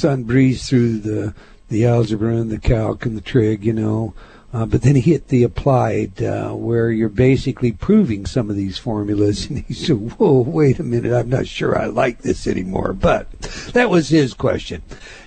[0.00, 1.34] son breezed through the
[1.68, 4.14] the algebra and the calc and the trig, you know,
[4.54, 8.78] uh, but then he hit the applied, uh, where you're basically proving some of these
[8.78, 9.46] formulas.
[9.50, 12.92] And he said, Whoa, wait a minute, I'm not sure I like this anymore.
[12.92, 13.32] But
[13.72, 14.82] that was his question.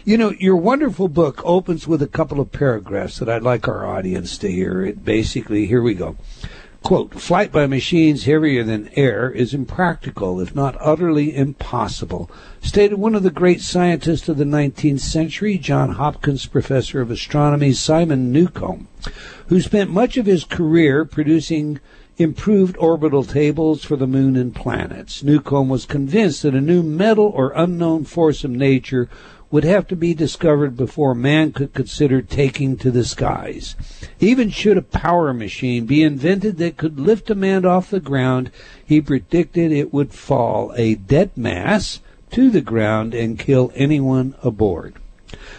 [0.05, 3.85] You know, your wonderful book opens with a couple of paragraphs that I'd like our
[3.85, 4.85] audience to hear.
[4.85, 6.15] It basically, here we go.
[6.87, 13.13] Quote, flight by machines heavier than air is impractical, if not utterly impossible, stated one
[13.13, 18.87] of the great scientists of the 19th century, Johns Hopkins Professor of Astronomy Simon Newcomb,
[19.47, 21.81] who spent much of his career producing
[22.17, 25.21] improved orbital tables for the moon and planets.
[25.21, 29.09] Newcomb was convinced that a new metal or unknown force of nature
[29.49, 33.75] would have to be discovered before man could consider taking to the skies.
[34.19, 38.51] Even should a power machine be invented that could lift a man off the ground,
[38.83, 44.95] he predicted it would fall a dead mass to the ground and kill anyone aboard.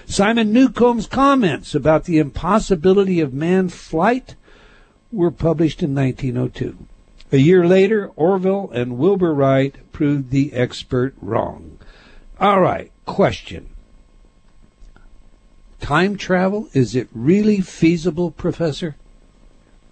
[0.07, 4.35] Simon Newcomb's comments about the impossibility of manned flight
[5.11, 6.77] were published in 1902.
[7.33, 11.79] A year later, Orville and Wilbur Wright proved the expert wrong.
[12.39, 13.69] All right, question
[15.81, 16.69] time travel?
[16.73, 18.97] Is it really feasible, Professor?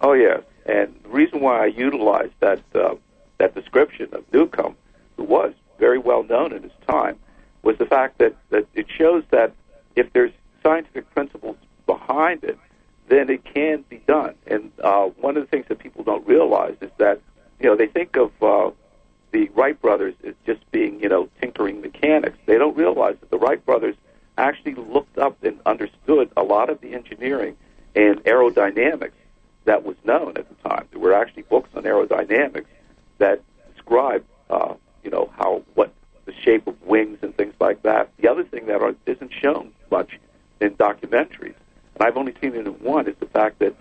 [0.01, 2.95] Oh yes, and the reason why I utilized that uh,
[3.37, 4.75] that description of Newcomb,
[5.15, 7.17] who was very well known in his time,
[7.63, 9.53] was the fact that, that it shows that
[9.95, 10.31] if there's
[10.63, 12.57] scientific principles behind it,
[13.09, 14.35] then it can be done.
[14.47, 17.21] And uh, one of the things that people don't realize is that
[17.59, 18.71] you know they think of uh,
[19.31, 22.37] the Wright brothers as just being you know tinkering mechanics.
[22.45, 23.95] They don't realize that the Wright brothers
[24.37, 27.57] actually looked up and understood a lot of the engineering
[27.95, 29.11] and aerodynamics
[29.65, 30.87] that was known at the time.
[30.91, 32.65] There were actually books on aerodynamics
[33.17, 33.41] that
[33.73, 35.93] describe, uh, you know, how what
[36.25, 38.09] the shape of wings and things like that.
[38.17, 40.19] The other thing that are, isn't shown much
[40.61, 41.55] in documentaries,
[41.95, 43.75] and I've only seen it in one, is the fact that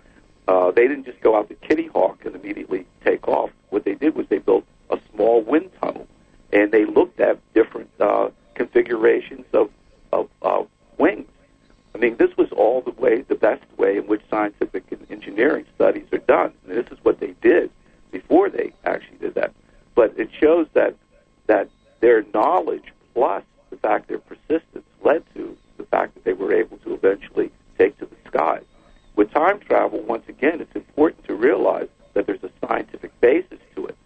[0.49, 3.51] uh, they didn't just go out to Kitty Hawk and immediately take off.
[3.71, 6.07] What they did was they built a small wind tunnel,
[6.53, 9.71] and they looked at different uh, configurations of
[10.16, 11.29] of, of wings.
[11.94, 15.64] I mean, this was all the way, the best way in which scientific and engineering
[15.74, 16.52] studies are done.
[16.66, 17.70] And this is what they did
[18.11, 19.52] before they actually did that.
[19.94, 20.94] But it shows that
[21.46, 26.52] that their knowledge plus the fact their persistence led to the fact that they were
[26.52, 28.64] able to eventually take to the skies.
[29.14, 33.87] With time travel, once again, it's important to realize that there's a scientific basis to
[33.87, 33.96] it.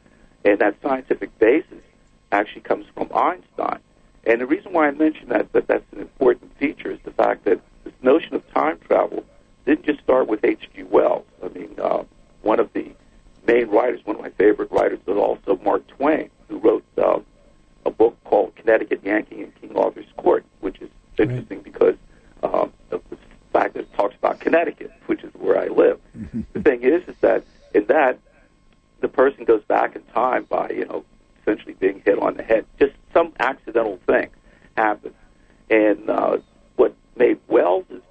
[0.44, 1.82] And that scientific basis
[2.30, 3.80] actually comes from Einstein.
[4.24, 7.44] And the reason why I mention that, that that's an important feature is the fact
[7.44, 9.24] that this notion of time travel
[9.66, 10.83] didn't just start with H.G.
[10.85, 11.24] Wells.
[11.42, 12.04] I mean, uh,
[12.42, 12.92] one of the
[13.46, 17.20] main writers, one of my favorite writers, but also Mark Twain, who wrote uh,
[17.86, 21.64] a book called Connecticut Yankee and King Arthur's Court, which is interesting right.
[21.64, 21.94] because
[22.42, 23.16] um, of the
[23.53, 25.99] fact that it talks about Connecticut, which is where I live.
[26.16, 26.42] Mm-hmm.
[26.53, 27.44] The thing is, is that
[27.74, 28.18] in that
[29.01, 31.05] the person goes back in time by you know
[31.51, 32.64] essentially being hit on the head.
[32.78, 34.28] Just some accidental thing
[34.76, 35.14] happened,
[35.68, 36.38] and uh,
[36.76, 38.03] what made Wells's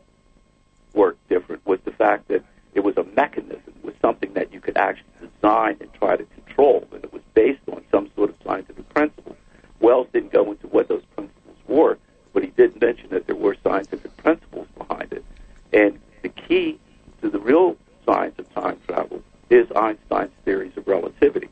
[0.93, 4.59] work different was the fact that it was a mechanism, it was something that you
[4.59, 8.35] could actually design and try to control, and it was based on some sort of
[8.43, 9.35] scientific principle.
[9.79, 11.97] Wells didn't go into what those principles were,
[12.33, 15.23] but he did mention that there were scientific principles behind it.
[15.71, 16.79] And the key
[17.21, 21.49] to the real science of time travel is Einstein's theories of relativity.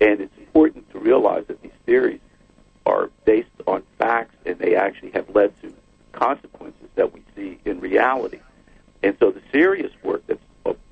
[0.00, 2.20] And it's important to realize that these theories
[2.86, 5.72] are based on facts and they actually have led to
[6.12, 8.40] consequences that we see in reality.
[9.02, 10.40] And so the serious work that's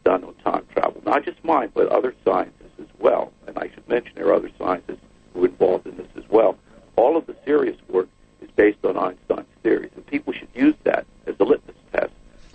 [0.06, 3.88] done on time travel, not just mine, but other scientists as well, and I should
[3.88, 5.00] mention there are other scientists
[5.34, 6.56] who are involved in this as well,
[6.94, 8.08] all of the serious work
[8.40, 9.90] is based on Einstein's theories.
[9.96, 12.12] And people should use that as a litmus test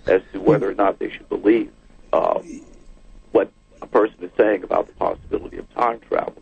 [0.07, 1.71] as to whether or not they should believe
[2.13, 2.39] uh,
[3.33, 6.41] what a person is saying about the possibility of time travel.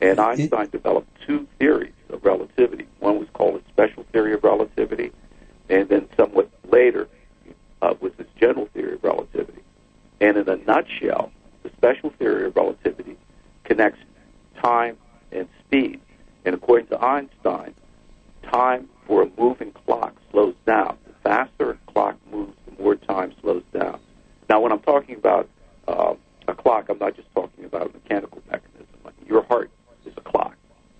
[0.00, 2.86] And Einstein developed two theories of relativity.
[3.00, 5.12] One was called a special theory of relativity,
[5.68, 7.08] and then somewhat later
[7.82, 9.62] uh, was this general theory of relativity.
[10.20, 11.32] And in a nutshell,
[11.62, 13.16] the special theory of relativity
[13.64, 14.00] connects
[14.62, 14.96] time
[15.32, 16.00] and speed.
[16.44, 17.74] And according to Einstein,
[18.42, 20.96] time for a moving clock slows down.
[21.06, 23.98] The faster a clock moves, the more time slows down.
[24.48, 25.48] Now, when I'm talking about
[25.88, 26.14] uh,
[26.48, 28.86] a clock, I'm not just talking about a mechanical mechanism.
[29.04, 29.70] Like your heart
[30.06, 30.56] is a clock,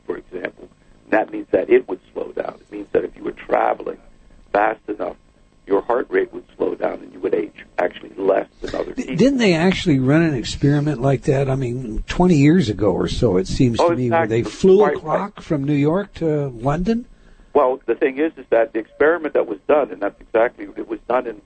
[0.06, 0.68] for example.
[1.04, 2.54] And that means that it would slow down.
[2.60, 3.98] It means that if you were traveling
[4.52, 5.16] fast enough,
[5.66, 9.16] your heart rate would slow down and you would age actually less than other people.
[9.16, 11.50] Didn't they actually run an experiment like that?
[11.50, 14.82] I mean, 20 years ago or so, it seems Oh, to me, where they flew
[14.82, 17.06] a Right, clock from New York to London?
[17.54, 20.88] Well, the thing is, is that the experiment that was done, and that's exactly it
[20.88, 21.42] was done in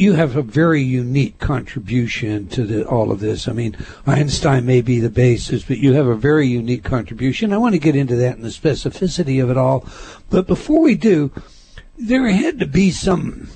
[0.00, 3.46] you have a very unique contribution to the, all of this.
[3.46, 3.76] I mean,
[4.06, 7.52] Einstein may be the basis, but you have a very unique contribution.
[7.52, 9.86] I want to get into that and the specificity of it all.
[10.30, 11.30] But before we do,
[11.98, 13.48] there had to be some.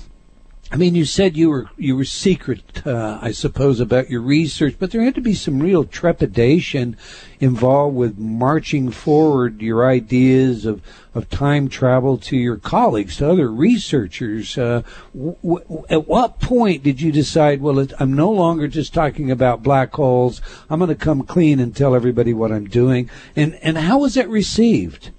[0.75, 4.75] I mean, you said you were you were secret, uh, I suppose, about your research,
[4.77, 6.97] but there had to be some real trepidation
[7.39, 10.81] involved with marching forward your ideas of,
[11.13, 14.57] of time travel to your colleagues, to other researchers.
[14.57, 14.81] Uh,
[15.13, 17.61] w- w- at what point did you decide?
[17.61, 20.41] Well, it, I'm no longer just talking about black holes.
[20.69, 23.09] I'm going to come clean and tell everybody what I'm doing.
[23.33, 25.11] And and how was that received?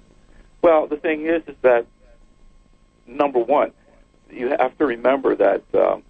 [0.61, 1.87] Well, the thing is, is that
[3.07, 3.71] number one,
[4.31, 6.03] you have to remember that um,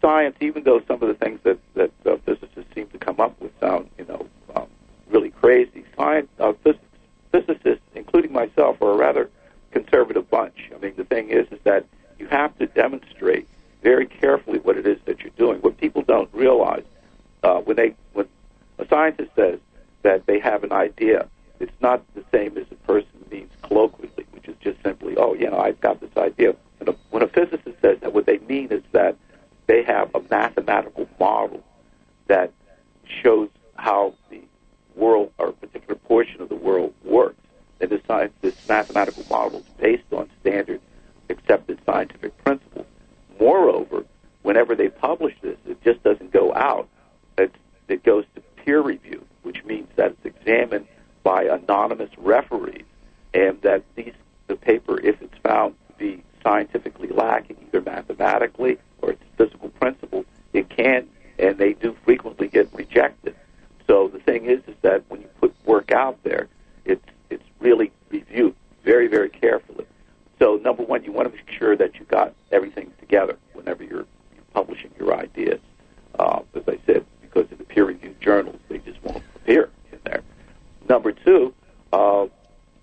[0.00, 3.40] science, even though some of the things that that uh, physicists seem to come up
[3.40, 4.66] with sound, you know, um,
[5.08, 6.78] really crazy, science uh, phys-
[7.32, 9.30] physicists, including myself, are a rather
[9.70, 10.70] conservative bunch.
[10.74, 11.86] I mean, the thing is, is that
[12.18, 13.48] you have to demonstrate
[13.82, 15.60] very carefully what it is that you're doing.
[15.60, 16.84] What people don't realize
[17.42, 18.26] uh, when they when
[18.78, 19.58] a scientist says
[20.02, 21.28] that they have an idea,
[21.60, 25.48] it's not the same as a person means colloquially, which is just simply, oh, you
[25.50, 26.54] know, I've got this idea.
[26.84, 29.16] When a, when a physicist says that, what they mean is that
[29.66, 31.64] they have a mathematical model
[32.26, 32.52] that
[33.22, 34.42] shows how the
[34.94, 37.40] world or a particular portion of the world works.
[37.80, 40.80] And science, this mathematical model is based on standard
[41.30, 42.86] accepted scientific principles.
[43.40, 44.04] Moreover,
[44.42, 46.88] whenever they publish this, it just doesn't go out.
[47.38, 50.86] It goes to peer review, which means that it's examined
[51.22, 52.84] by anonymous referees,
[53.32, 54.12] and that these
[54.46, 60.26] the paper, if it's found to be scientifically lacking, either mathematically or its physical principles,
[60.52, 63.34] it can and they do frequently get rejected.
[63.86, 66.48] So the thing is, is that when you put work out there,
[66.84, 69.86] it's it's really reviewed very, very carefully.
[70.38, 74.06] So number one, you want to make sure that you got everything together whenever you're,
[74.34, 75.60] you're publishing your ideas.
[76.18, 80.22] Uh, as I said, because in the peer-reviewed journals, they just won't appear in there.
[80.88, 81.54] Number two,
[81.92, 82.26] uh,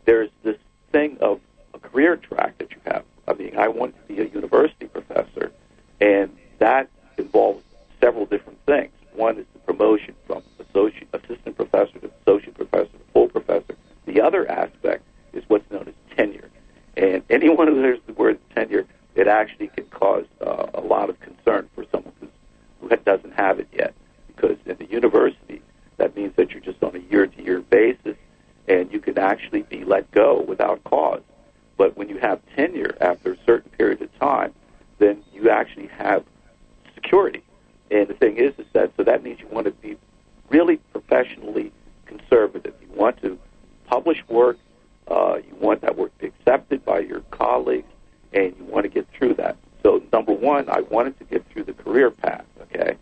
[0.06, 0.58] there's this
[0.92, 1.40] thing of
[1.74, 3.04] a career track that you have.
[3.28, 5.52] I mean, I wanted to be a university professor,
[6.00, 7.64] and that involves
[8.00, 8.92] several different things.
[9.14, 13.76] One is the promotion from associate, assistant professor to associate professor to full professor.
[14.06, 15.04] The other aspect
[15.34, 16.50] is what's known as tenure.
[16.98, 21.20] And anyone who hears the word tenure, it actually can cause uh, a lot of
[21.20, 22.30] concern for someone who's,
[22.82, 23.94] who doesn't have it yet.
[24.28, 25.62] Because in the university,
[25.98, 28.18] that means that you're just on a year to year basis
[28.68, 31.22] and you can actually be let go without cause.
[31.82, 34.54] But when you have tenure after a certain period of time,
[35.00, 36.24] then you actually have
[36.94, 37.42] security.
[37.90, 39.98] And the thing is, is that so that means you want to be
[40.50, 41.72] really professionally
[42.06, 42.76] conservative.
[42.84, 43.40] You want to
[43.88, 44.60] publish work.
[45.08, 47.90] Uh, you want that work to be accepted by your colleagues,
[48.32, 49.58] and you want to get through that.
[49.82, 52.46] So, number one, I wanted to get through the career path.
[52.62, 52.96] Okay,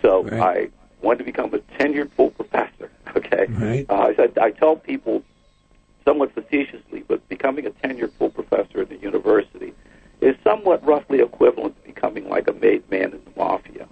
[0.00, 0.40] so Right.
[0.40, 2.90] I wanted to become a tenured full professor.
[3.14, 3.86] Okay, Right.
[3.88, 5.22] uh, I, I tell people
[6.06, 9.74] somewhat facetiously, but becoming a tenured full professor at a university
[10.22, 13.86] is somewhat roughly equivalent to becoming like a made man in the mafia.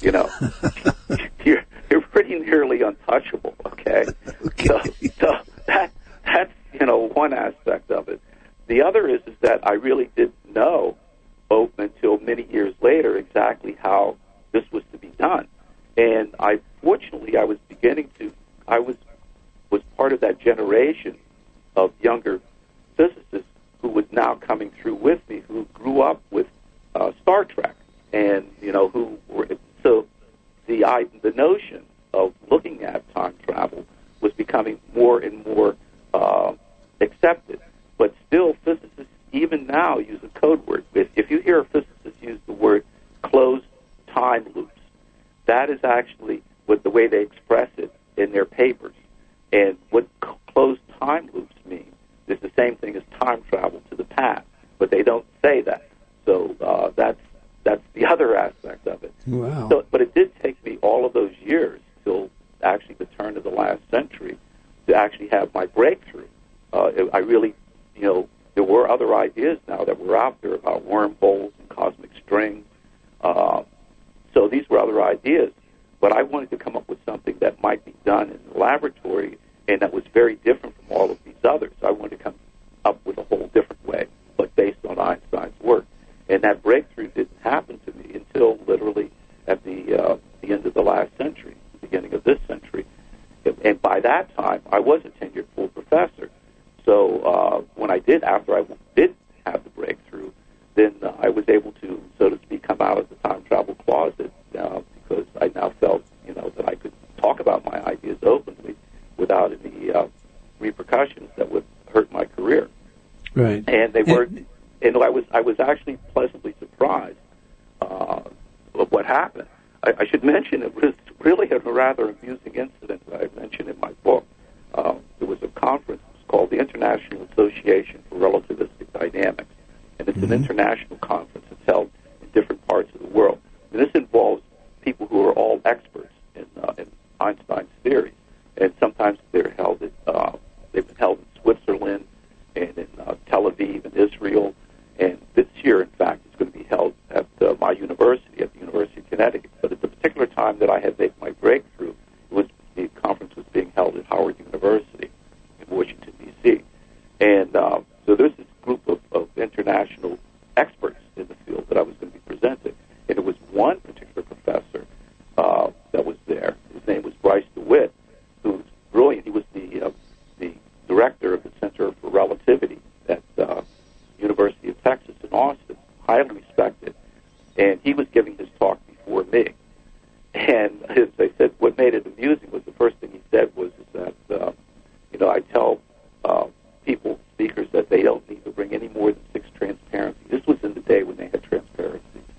[0.00, 0.30] You know,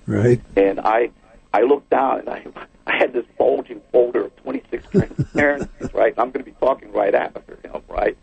[0.08, 0.41] Right.
[0.55, 1.12] And I
[1.53, 2.45] I looked down and I
[2.88, 6.14] I had this bulging folder of 26 transparencies, right?
[6.18, 8.18] I'm going to be talking right after him, right?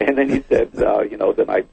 [0.00, 1.64] And then he said, uh, you know, then I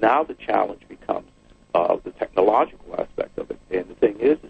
[0.00, 1.28] Now the challenge becomes
[1.74, 3.58] uh, the technological aspect of it.
[3.70, 4.49] And the thing is, is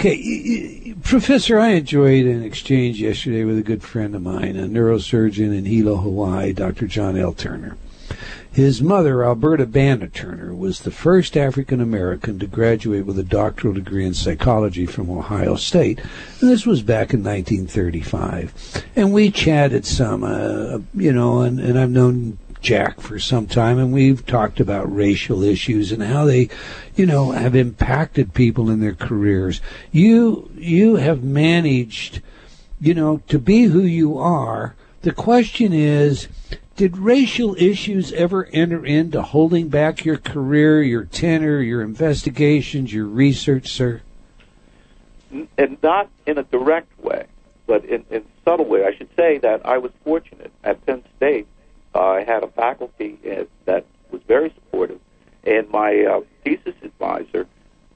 [0.00, 5.52] Okay, Professor, I enjoyed an exchange yesterday with a good friend of mine, a neurosurgeon
[5.52, 6.86] in Hilo, Hawaii, Dr.
[6.86, 7.32] John L.
[7.32, 7.76] Turner.
[8.52, 13.74] His mother, Alberta Banner Turner, was the first African American to graduate with a doctoral
[13.74, 15.98] degree in psychology from Ohio State,
[16.40, 18.84] and this was back in 1935.
[18.94, 23.78] And we chatted some, uh, you know, and, and I've known Jack for some time,
[23.78, 26.48] and we've talked about racial issues and how they
[26.98, 29.60] you know, have impacted people in their careers.
[29.92, 32.20] You, you have managed,
[32.80, 34.74] you know, to be who you are.
[35.02, 36.26] The question is,
[36.74, 43.06] did racial issues ever enter into holding back your career, your tenor, your investigations, your
[43.06, 44.02] research, sir?
[45.56, 47.26] And not in a direct way,
[47.68, 48.84] but in, in subtle way.
[48.84, 51.46] I should say that I was fortunate at Penn State.
[51.94, 55.00] I had a faculty uh, that was very supportive
[55.48, 57.46] and my uh, thesis advisor,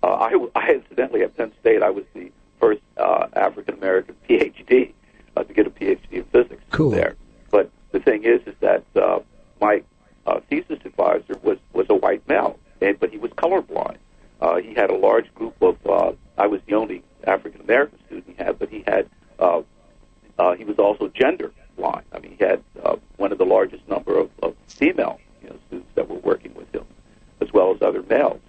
[0.03, 4.95] uh, I, I incidentally at Penn State, I was the first uh, African American PhD
[5.37, 6.91] uh, to get a PhD in physics cool.
[6.91, 7.15] there.
[7.51, 9.21] But the thing is, is that uh,
[9.61, 9.83] my
[10.27, 13.99] uh, thesis advisor was was a white male, and, but he was colorblind.
[14.41, 15.77] Uh, he had a large group of.
[15.87, 19.11] Uh, I was the only African American student he had, but he had.
[19.39, 19.61] Uh,
[20.39, 22.07] uh, he was also gender blind.
[22.13, 25.57] I mean, he had uh, one of the largest number of, of female you know,
[25.67, 26.87] students that were working with him
[27.43, 28.41] as well as other males.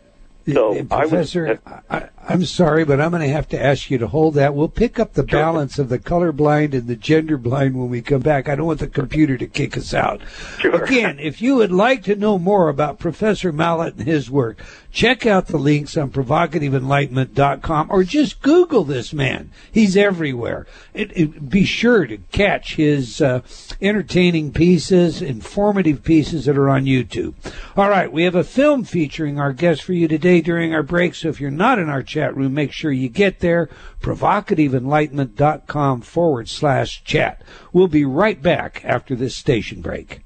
[0.52, 4.34] So Professor, I, I'm sorry, but I'm going to have to ask you to hold
[4.36, 4.54] that.
[4.54, 5.40] We'll pick up the Sure.
[5.40, 8.50] balance of the colorblind and the gender blind when we come back.
[8.50, 10.22] I don't want the computer to kick us out.
[10.60, 10.84] Sure.
[10.84, 15.26] Again, if you would like to know more about Professor Mallett and his work, check
[15.26, 19.52] out the links on provocativeenlightenment.com or just Google this man.
[19.72, 20.68] He's everywhere.
[20.94, 23.42] It, it, be sure to catch his uh,
[23.82, 27.34] entertaining pieces, informative pieces that are on YouTube.
[27.76, 31.16] All right, we have a film featuring our guest for you today during our break,
[31.16, 33.70] so if you're not in our chat room, make sure you get there.
[34.02, 37.42] Provocativeenlightenment.com forward slash chat.
[37.72, 40.22] We'll be right back after this station break.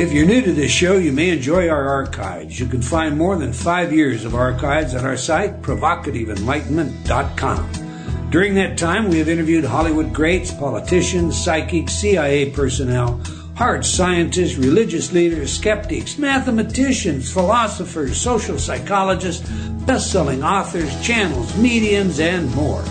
[0.00, 2.60] If you're new to this show, you may enjoy our archives.
[2.60, 8.30] You can find more than five years of archives at our site, provocativeenlightenment.com.
[8.30, 13.20] During that time, we have interviewed Hollywood greats, politicians, psychics, CIA personnel,
[13.58, 19.50] hard scientists, religious leaders, skeptics, mathematicians, philosophers, social psychologists,
[19.84, 22.84] best-selling authors, channels, mediums, and more.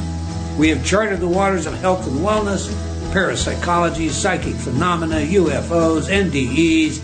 [0.60, 2.68] We have charted the waters of health and wellness,
[3.14, 7.00] parapsychology, psychic phenomena, UFOs, NDEs,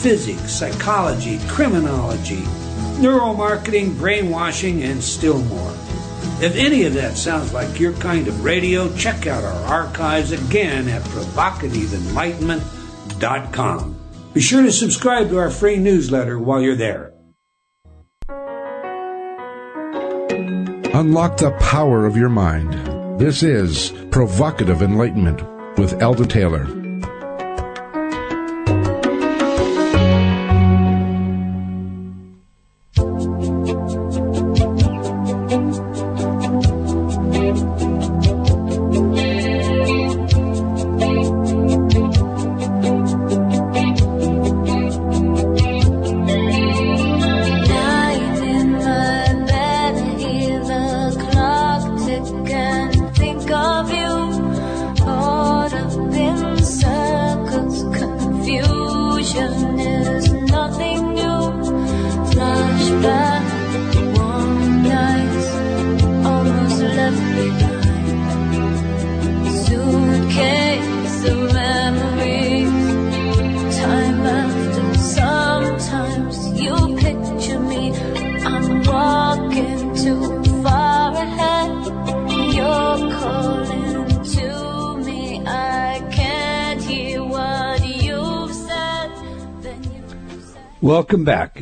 [0.00, 2.42] physics, psychology, criminology,
[3.02, 5.72] neuromarketing, brainwashing, and still more.
[6.40, 10.86] If any of that sounds like your kind of radio, check out our archives again
[10.86, 11.02] at
[13.18, 13.96] provocativeenlightenment.com.
[14.34, 17.12] Be sure to subscribe to our free newsletter while you're there.
[20.94, 23.20] Unlock the power of your mind.
[23.20, 25.42] This is Provocative Enlightenment
[25.78, 26.77] with Eldon Taylor.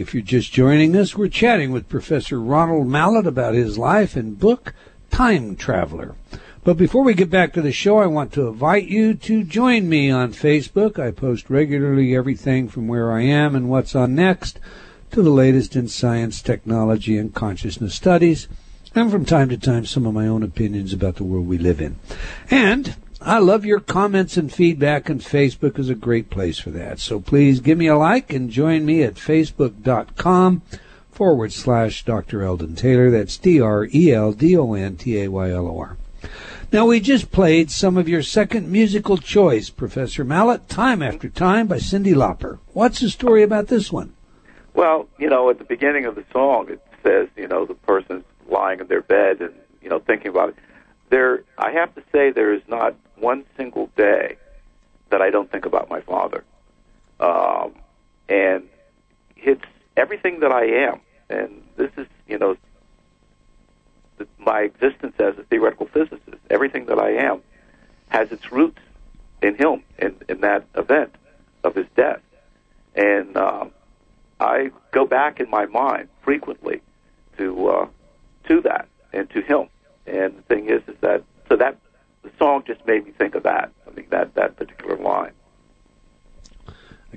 [0.06, 4.38] If you're just joining us, we're chatting with Professor Ronald Mallett about his life and
[4.38, 4.72] book,
[5.10, 6.14] Time Traveler.
[6.62, 9.88] But before we get back to the show, I want to invite you to join
[9.88, 10.96] me on Facebook.
[10.96, 14.60] I post regularly everything from where I am and what's on next
[15.10, 18.46] to the latest in science, technology, and consciousness studies,
[18.94, 21.80] and from time to time some of my own opinions about the world we live
[21.80, 21.96] in.
[22.48, 27.00] And I love your comments and feedback, and Facebook is a great place for that.
[27.00, 30.62] So please give me a like and join me at facebook.com
[31.10, 32.42] forward slash Dr.
[32.42, 33.10] Eldon Taylor.
[33.10, 35.96] That's D R E L D O N T A Y L O R.
[36.72, 41.68] Now, we just played some of your second musical choice, Professor Mallett, Time After Time
[41.68, 42.58] by Cyndi Lauper.
[42.72, 44.12] What's the story about this one?
[44.74, 48.24] Well, you know, at the beginning of the song, it says, you know, the person's
[48.48, 50.56] lying in their bed and, you know, thinking about it.
[51.08, 54.36] There, I have to say, there is not one single day
[55.10, 56.44] that I don't think about my father.
[57.20, 57.74] Um,
[58.28, 58.68] and
[59.36, 59.64] it's
[59.96, 61.00] everything that I am.
[61.28, 62.56] And this is, you know,
[64.38, 66.38] my existence as a theoretical physicist.
[66.50, 67.42] Everything that I am
[68.08, 68.80] has its roots
[69.42, 71.14] in him, in, in that event
[71.64, 72.20] of his death.
[72.94, 73.72] And, um,
[74.38, 76.82] I go back in my mind frequently
[77.38, 77.88] to uh,
[78.48, 79.68] to that and to him.
[80.06, 81.76] And the thing is, is that so that
[82.26, 83.72] the song just made me think of that.
[83.86, 85.32] I think that that particular line.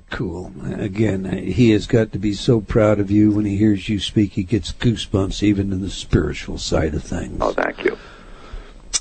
[0.10, 0.54] Cool.
[0.78, 4.34] Again, he has got to be so proud of you when he hears you speak.
[4.34, 7.38] He gets goosebumps even in the spiritual side of things.
[7.42, 7.98] Oh, thank you.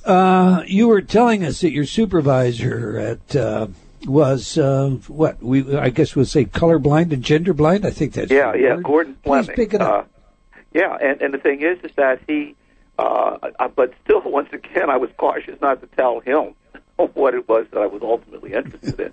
[0.04, 3.68] Uh, you were telling us that your supervisor at uh,
[4.06, 7.84] was uh, what we I guess we'll say colorblind and genderblind.
[7.84, 8.74] I think that's Yeah, yeah.
[8.76, 8.84] word.
[8.84, 10.04] Gordon Please pick it up.
[10.04, 12.54] Uh, Yeah, and and the thing is, is that he,
[12.98, 16.54] uh, but still, once again, I was cautious not to tell him
[17.14, 19.12] what it was that I was ultimately interested in.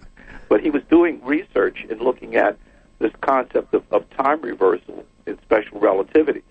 [0.49, 2.57] But he was doing research and looking at
[2.99, 6.43] this concept of, of time reversal in special relativity,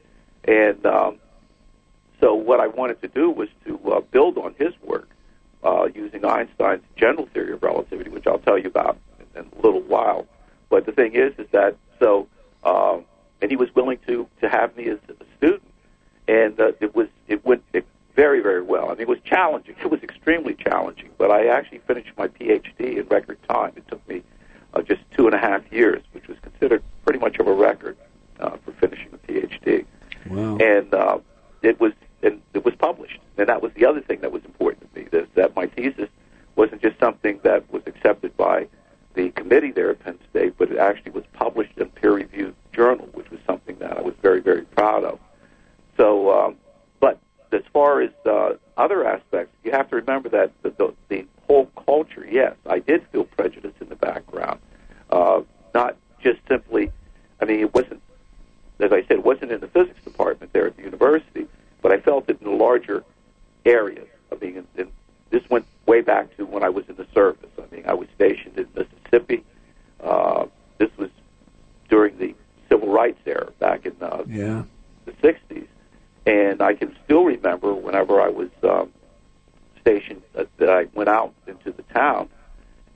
[0.44, 1.18] and um,
[2.20, 5.08] so what I wanted to do was to uh, build on his work
[5.62, 9.62] uh, using Einstein's general theory of relativity, which I'll tell you about in, in a
[9.62, 10.26] little while.
[10.68, 12.28] But the thing is, is that so,
[12.64, 13.04] um,
[13.40, 15.62] and he was willing to to have me as a student,
[16.28, 18.86] and uh, it was it went it very very well.
[18.86, 19.74] I mean, it was challenging.
[19.80, 23.72] It was extremely challenging, but I actually finished my PhD in record time.
[23.76, 24.22] It took me
[24.74, 27.96] uh, just two and a half years, which was considered pretty much of a record
[28.40, 29.84] uh, for finishing a PhD.
[30.28, 30.56] Wow.
[30.58, 31.18] And uh,
[31.62, 33.18] it was and it was published.
[33.36, 36.08] And that was the other thing that was important to me, is that my thesis
[36.56, 38.68] wasn't just something that was accepted by
[39.14, 43.08] the committee there at Penn State, but it actually was published in a peer-reviewed journal,
[43.12, 45.18] which was something that I was very, very proud of.
[45.96, 46.56] So, um,
[47.00, 47.20] but
[47.52, 51.66] as far as uh, other aspects, you have to remember that the, the, the whole
[51.86, 54.60] culture, yes, I did feel prejudice in the background.
[55.10, 55.42] Uh,
[55.74, 56.90] not just simply,
[57.40, 58.02] I mean, it wasn't,
[58.80, 61.46] as I said, it wasn't in the physics department there at the university,
[61.82, 63.04] but I felt it in the larger
[63.64, 64.08] areas.
[64.32, 64.92] I mean, in, in,
[65.30, 67.50] this went way back to when I was in the service.
[67.58, 69.44] I mean, I was stationed in Mississippi.
[70.02, 70.46] Uh,
[70.78, 71.10] this was
[71.88, 72.34] during the
[72.68, 74.62] civil rights era back in uh, Yeah.
[75.04, 75.66] the 60s.
[76.26, 78.92] And I can still remember whenever I was um,
[79.80, 82.30] stationed uh, that I went out into the town,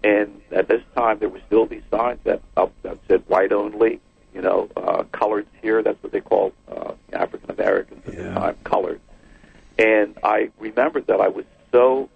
[0.03, 4.01] and at this time there would still be signs that up that said white only,
[4.35, 5.83] you know, uh, colored here.
[5.83, 9.01] That's what they called uh, African Americans at the time, colored.
[9.79, 12.09] And I remembered that I was so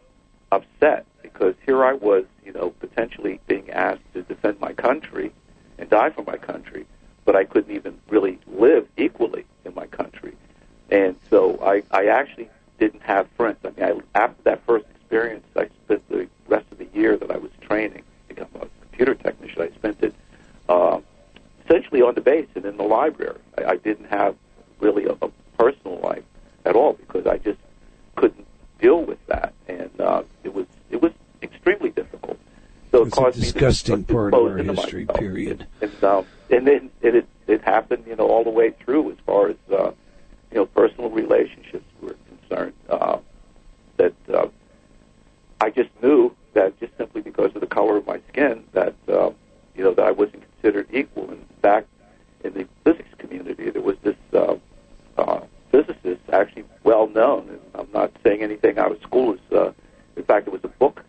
[0.50, 5.32] upset because here I was, you know, potentially being asked to defend my country
[5.78, 6.86] and die for my country,
[7.24, 10.34] but I couldn't even really live equally in my country.
[10.92, 13.56] And so I, I actually didn't have friends.
[13.64, 17.30] I mean, I, after that first experience, I spent the rest of the year that
[17.30, 19.62] I was training to become a computer technician.
[19.62, 20.14] I spent it
[20.68, 21.00] uh,
[21.64, 23.38] essentially on the base and in the library.
[23.56, 24.36] I, I didn't have
[24.80, 26.24] really a, a personal life
[26.66, 27.58] at all because I just
[28.16, 28.46] couldn't
[28.78, 32.38] deal with that, and uh, it was it was extremely difficult.
[32.90, 35.18] So It's it a caused me to- disgusting to part of our history, myself.
[35.18, 35.66] period.
[35.80, 39.16] And um, and then it, it it happened, you know, all the way through as
[39.24, 39.92] far as uh,
[40.52, 42.74] you know personal relationships were concerned.
[42.88, 43.18] Uh,
[43.96, 44.48] that uh,
[45.60, 49.30] I just knew that just simply because of the color of my skin, that uh,
[49.74, 51.30] you know that I wasn't considered equal.
[51.30, 51.88] In fact,
[52.44, 54.56] in the physics community, there was this uh,
[55.16, 55.40] uh,
[55.70, 59.34] physicist, actually well known, and I'm not saying anything out of school.
[59.34, 59.72] Is uh,
[60.16, 61.02] in fact, it was a book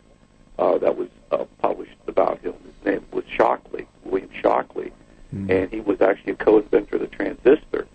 [0.57, 2.53] uh, that was uh, published about him.
[2.63, 4.93] His name was Shockley, William Shockley,
[5.49, 7.87] and he was actually a co-inventor of the transistor.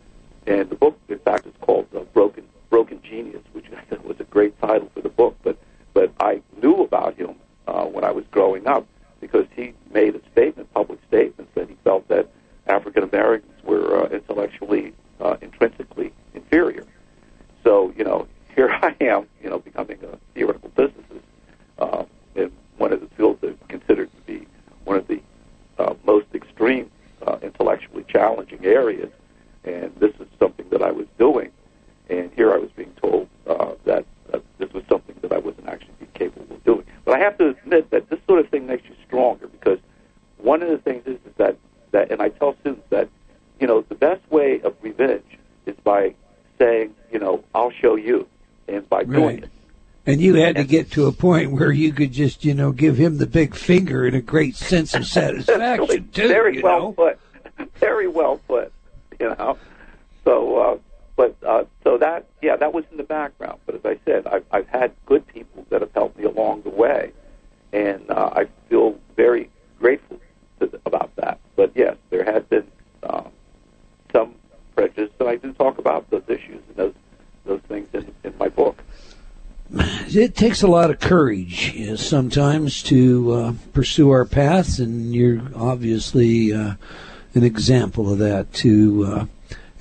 [0.49, 3.67] And the book, in fact, is called uh, Broken Broken Genius, which
[4.05, 5.37] was a great title for the book.
[5.43, 5.59] But
[5.93, 7.35] but I knew about him
[7.67, 8.87] uh, when I was growing up
[9.21, 12.31] because he made a statement, public statements, that he felt that
[12.67, 16.85] African Americans were uh, intellectually uh, intrinsically inferior.
[17.63, 21.27] So you know, here I am, you know, becoming a theoretical physicist
[21.79, 24.47] uh, in one of the fields that are considered to be
[24.85, 25.21] one of the
[25.79, 26.91] uh, most extreme
[27.27, 29.11] uh, intellectually challenging areas,
[29.65, 31.51] and this is something that I was doing,
[32.09, 35.69] and here I was being told uh, that uh, this was something that I wasn't
[35.69, 36.85] actually capable of doing.
[37.05, 39.79] But I have to admit that this sort of thing makes you stronger because
[40.39, 41.57] one of the things is, is that
[41.91, 43.09] that, and I tell students that
[43.61, 46.15] you know the best way of revenge is by
[46.59, 48.27] saying, you know, I'll show you,
[48.69, 49.45] and by doing Right.
[49.45, 49.51] it.
[50.07, 52.97] And you had to get to a point where you could just, you know, give
[52.97, 56.29] him the big finger and a great sense of satisfaction too.
[56.29, 56.93] Very you well know?
[56.93, 57.19] put.
[57.77, 58.73] Very well put.
[59.19, 59.59] You know.
[60.25, 60.79] So, uh,
[61.17, 63.59] but uh, so that yeah, that was in the background.
[63.67, 66.71] But as I said, I've, I've had good people that have helped me along the
[66.71, 67.13] way,
[67.73, 69.51] and uh, I feel very
[69.81, 70.21] grateful
[70.61, 71.41] to, about that.
[71.57, 72.67] But yes, there had been
[73.03, 73.31] um,
[74.13, 74.35] some
[74.77, 76.95] prejudice, and I do talk about those issues and those
[77.45, 78.83] those things in, in my book.
[79.71, 85.43] It takes a lot of courage uh, sometimes to uh, pursue our paths, and you're
[85.55, 86.75] obviously uh,
[87.35, 89.27] an example of that to uh,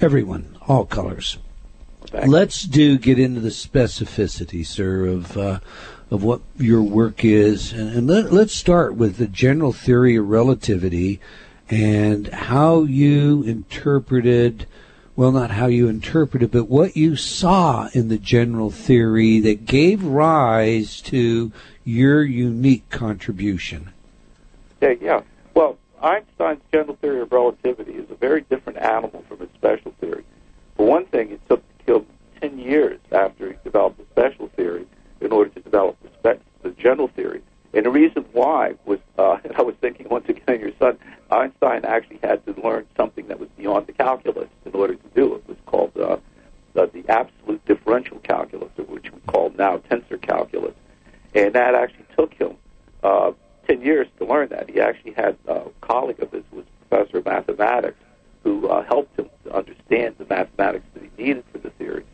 [0.01, 1.37] everyone, all colors.
[2.07, 2.27] Thanks.
[2.27, 5.59] Let's do get into the specificity, sir, of uh,
[6.09, 10.27] of what your work is, and, and let, let's start with the general theory of
[10.27, 11.19] relativity
[11.69, 14.65] and how you interpreted
[15.17, 19.65] well, not how you interpret it, but what you saw in the general theory that
[19.65, 21.51] gave rise to
[21.83, 23.91] your unique contribution.
[24.79, 25.21] Yeah, yeah.
[25.55, 30.23] Well, Einstein's general theory of relativity is a very different animal from his special theory.
[30.75, 32.05] For one thing, it took him
[32.39, 34.85] 10 years after he developed the special theory
[35.19, 36.37] in order to develop the,
[36.77, 37.41] general theory.
[37.73, 40.99] And the reason why was, uh, I was thinking once again, your son,
[41.31, 45.35] Einstein actually had to learn something that was beyond the calculus in order to do
[45.35, 45.37] it.
[45.37, 46.17] It was called uh,
[46.73, 50.73] the, the absolute differential calculus, which we call now tensor calculus.
[51.33, 52.55] And that actually took him
[53.03, 53.31] uh,
[53.67, 54.69] 10 years to learn that.
[54.69, 57.97] He actually had a colleague of his who was a professor of mathematics
[58.43, 62.05] who uh, helped him to understand the mathematics that he needed for the theory.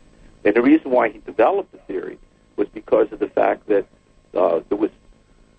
[0.44, 2.18] And the reason why he developed the theory
[2.56, 3.86] was because of the fact that
[4.34, 4.90] uh, there was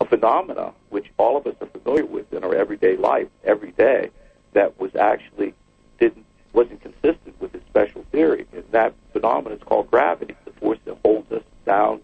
[0.02, 4.10] a phenomena which all of us are familiar with in our everyday life every day
[4.54, 5.54] that was actually
[6.00, 10.80] didn't wasn't consistent with his special theory, and that phenomenon is called gravity, the force
[10.86, 12.00] that holds us down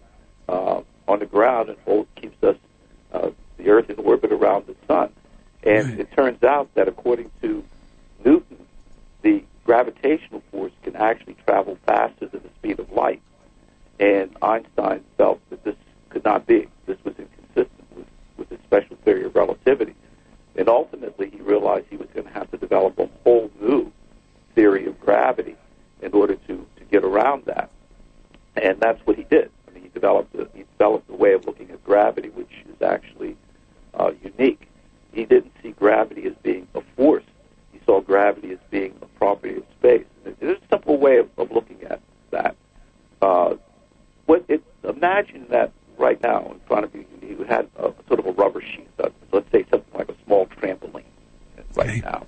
[0.48, 2.56] uh, on the ground and hold, keeps us
[3.12, 5.10] uh, the Earth in orbit around the sun.
[5.64, 6.00] And Right.
[6.00, 7.64] it turns out that according to
[8.24, 8.66] Newton,
[9.22, 13.22] the gravitational force can actually travel faster than the speed of light.
[13.98, 15.76] And Einstein felt that this
[16.10, 16.66] could not be.
[16.86, 17.41] This was inconsistent
[18.52, 19.94] his special theory of relativity.
[20.56, 23.90] And ultimately, he realized he was going to have to develop a whole new
[24.54, 25.56] theory of gravity
[26.02, 27.70] in order to, to get around that.
[28.56, 29.50] And that's what he did.
[29.68, 32.82] I mean, he developed a, he developed a way of looking at gravity which is
[32.82, 33.36] actually
[33.94, 34.68] uh, unique.
[35.12, 37.24] He didn't see gravity as being a force.
[37.72, 40.04] He saw gravity as being a property of space.
[40.24, 42.00] And There's a simple way of, of looking at
[42.30, 42.56] that.
[43.22, 43.56] Uh,
[44.26, 48.26] what it, imagine that right now in front of you, you had a sort of
[48.26, 48.88] a rubber sheet.
[49.32, 51.04] Let's say something like a small trampoline
[51.74, 52.00] right Okay.
[52.00, 52.26] now.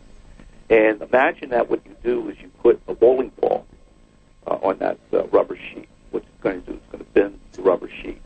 [0.70, 3.66] And imagine that what you do is you put a bowling ball
[4.46, 5.88] uh, on that uh, rubber sheet.
[6.10, 8.20] What it's going to do is going to bend the rubber sheet.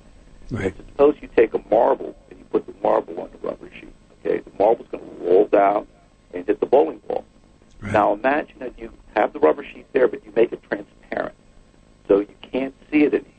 [0.51, 0.74] Right.
[0.76, 3.93] So Suppose you take a marble and you put the marble on the rubber sheet.
[4.24, 5.86] Okay, the marble's going to roll down
[6.32, 7.24] and hit the bowling ball.
[7.80, 7.93] Right.
[7.93, 11.34] Now imagine that you have the rubber sheet there, but you make it transparent,
[12.07, 13.32] so you can't see it anymore.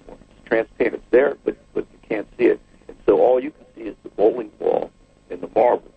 [0.49, 0.95] Transparent.
[0.95, 3.95] It's there, but but you can't see it, and so all you can see is
[4.01, 4.91] the bowling ball
[5.29, 5.91] and the marble.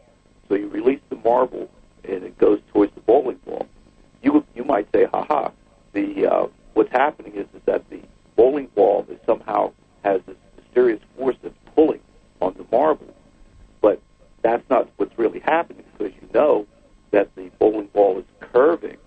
[0.48, 1.70] So you release the marble,
[2.04, 3.66] and it goes towards the bowling ball.
[4.22, 5.52] You you might say, "Ha ha!"
[5.94, 8.00] The uh, what's happening is, is that the
[8.36, 9.72] bowling ball is somehow
[10.04, 12.00] has this mysterious force that's pulling
[12.42, 13.14] on the marble,
[13.80, 14.02] but
[14.42, 16.66] that's not what's really happening because you know
[17.10, 18.98] that the bowling ball is curving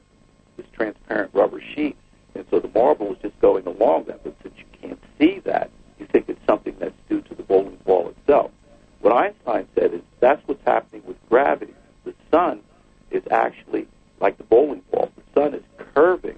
[0.57, 1.95] this transparent rubber sheet,
[2.35, 4.23] and so the marble is just going along that.
[4.23, 7.77] But since you can't see that, you think it's something that's due to the bowling
[7.85, 8.51] ball itself.
[8.99, 11.73] What Einstein said is that's what's happening with gravity.
[12.03, 12.61] The sun
[13.11, 13.87] is actually
[14.19, 15.11] like the bowling ball.
[15.15, 16.37] The sun is curving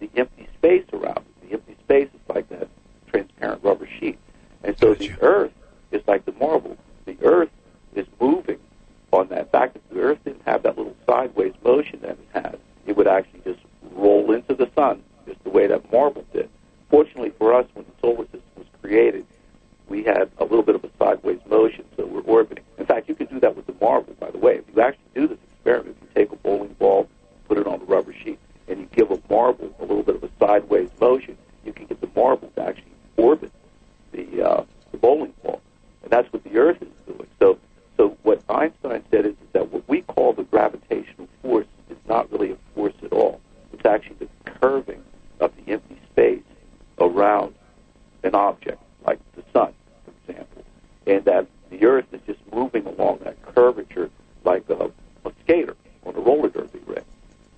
[0.00, 1.48] the empty space around it.
[1.48, 2.68] The empty space is like that
[3.08, 4.18] transparent rubber sheet.
[4.62, 5.52] And so the Earth
[5.92, 6.76] is like the marble.
[7.06, 7.50] The Earth
[7.94, 8.58] is moving
[9.12, 9.38] on that.
[9.38, 12.96] In fact, if the Earth didn't have that little sideways motion that it has, it
[12.96, 13.60] would actually just
[13.92, 16.48] roll into the sun, just the way that marble did.
[16.90, 19.26] Fortunately for us, when the solar system was created,
[19.88, 22.64] we had a little bit of a sideways motion, so we're orbiting.
[22.78, 24.56] In fact, you can do that with the marble, by the way.
[24.56, 27.08] If you actually do this experiment, you take a bowling ball,
[27.46, 30.24] put it on a rubber sheet, and you give a marble a little bit of
[30.24, 33.52] a sideways motion, you can get the marble to actually orbit
[34.12, 35.60] the uh, the bowling ball,
[36.02, 37.28] and that's what the Earth is doing.
[37.38, 37.58] So,
[37.96, 42.30] so what Einstein said is, is that what we call the gravitational force is not
[42.32, 43.40] really a force at all.
[43.72, 45.02] It's actually the curving
[45.40, 46.42] of the empty space
[47.00, 47.54] around
[48.22, 49.72] an object, like the sun,
[50.04, 50.64] for example,
[51.06, 54.10] and that the Earth is just moving along that curvature
[54.44, 54.90] like a,
[55.24, 57.04] a skater on a roller derby ring,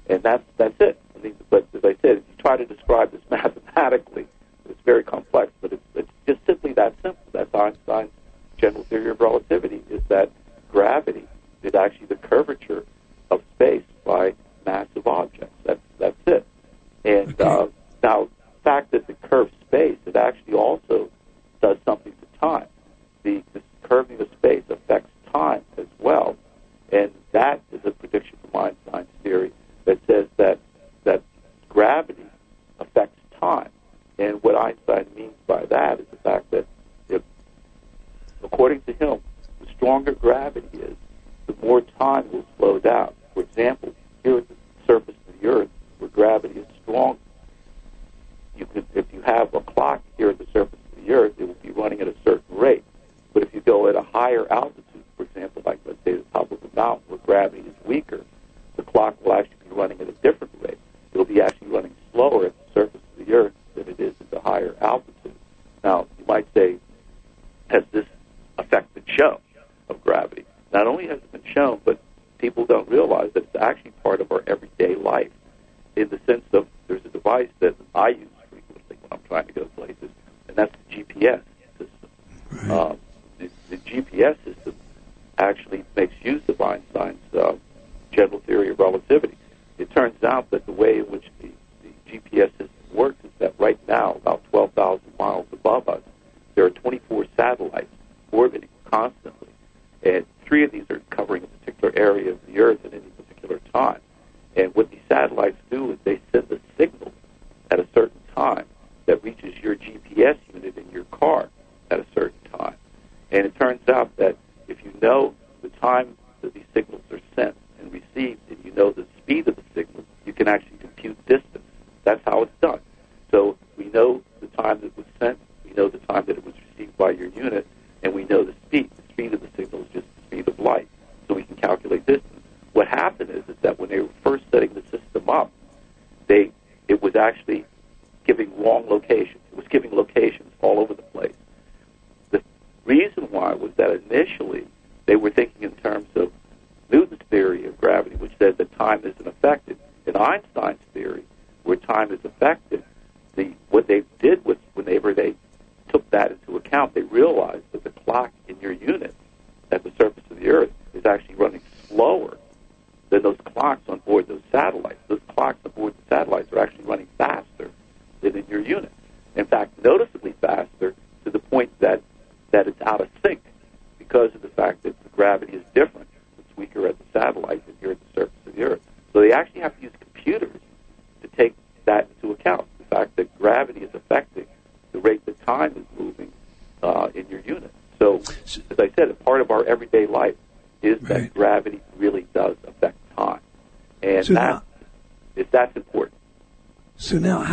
[0.09, 1.01] and that's that's it.
[1.17, 4.27] I mean, but as I said, if you try to describe this mathematically,
[4.69, 7.25] it's very complex, but it's, it's just simply that simple.
[7.33, 8.11] That's Einstein's
[8.59, 10.31] general theory of relativity: is that
[10.71, 11.27] gravity
[11.63, 12.85] is actually the curvature
[13.31, 14.35] of space by
[14.67, 15.55] massive objects.
[15.65, 16.47] That's that's it.
[17.05, 17.45] And Okay.
[17.45, 17.69] uh,
[18.03, 21.11] now, the fact that the curved space, it actually also
[21.61, 22.67] does something to time.
[23.23, 26.37] The, the curving of space affects time as well,
[26.93, 29.53] and that is a prediction from Einstein's theory
[29.85, 30.59] that says that
[31.05, 31.23] that
[31.69, 32.27] gravity
[32.79, 33.71] affects time.
[34.19, 36.67] And what Einstein means by that is the fact that,
[37.09, 37.23] if,
[38.43, 39.21] according to him,
[39.61, 40.97] the stronger gravity is,
[41.47, 43.15] the more time will slow down.
[43.35, 44.55] For example, here at the
[44.87, 47.19] surface of the Earth, where gravity is strong,
[48.57, 51.47] you could, if you have a clock here at the surface of the Earth, it
[51.47, 52.85] will be running at a certain rate.
[53.33, 54.80] But if you go at a higher altitude,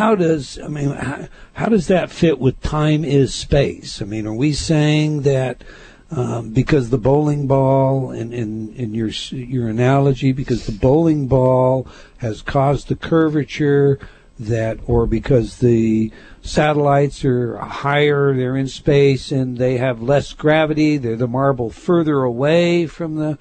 [0.08, 4.02] how does I mean, how, how does that fit with time is space?
[4.02, 5.66] I mean, are we saying that
[6.12, 11.90] um, because the bowling ball, in, in in your your analogy, because the bowling ball
[12.20, 14.00] has caused the curvature
[14.40, 16.10] that, or because the
[16.42, 22.24] satellites are higher, they're in space and they have less gravity, they're the marble further
[22.24, 23.38] away from the, you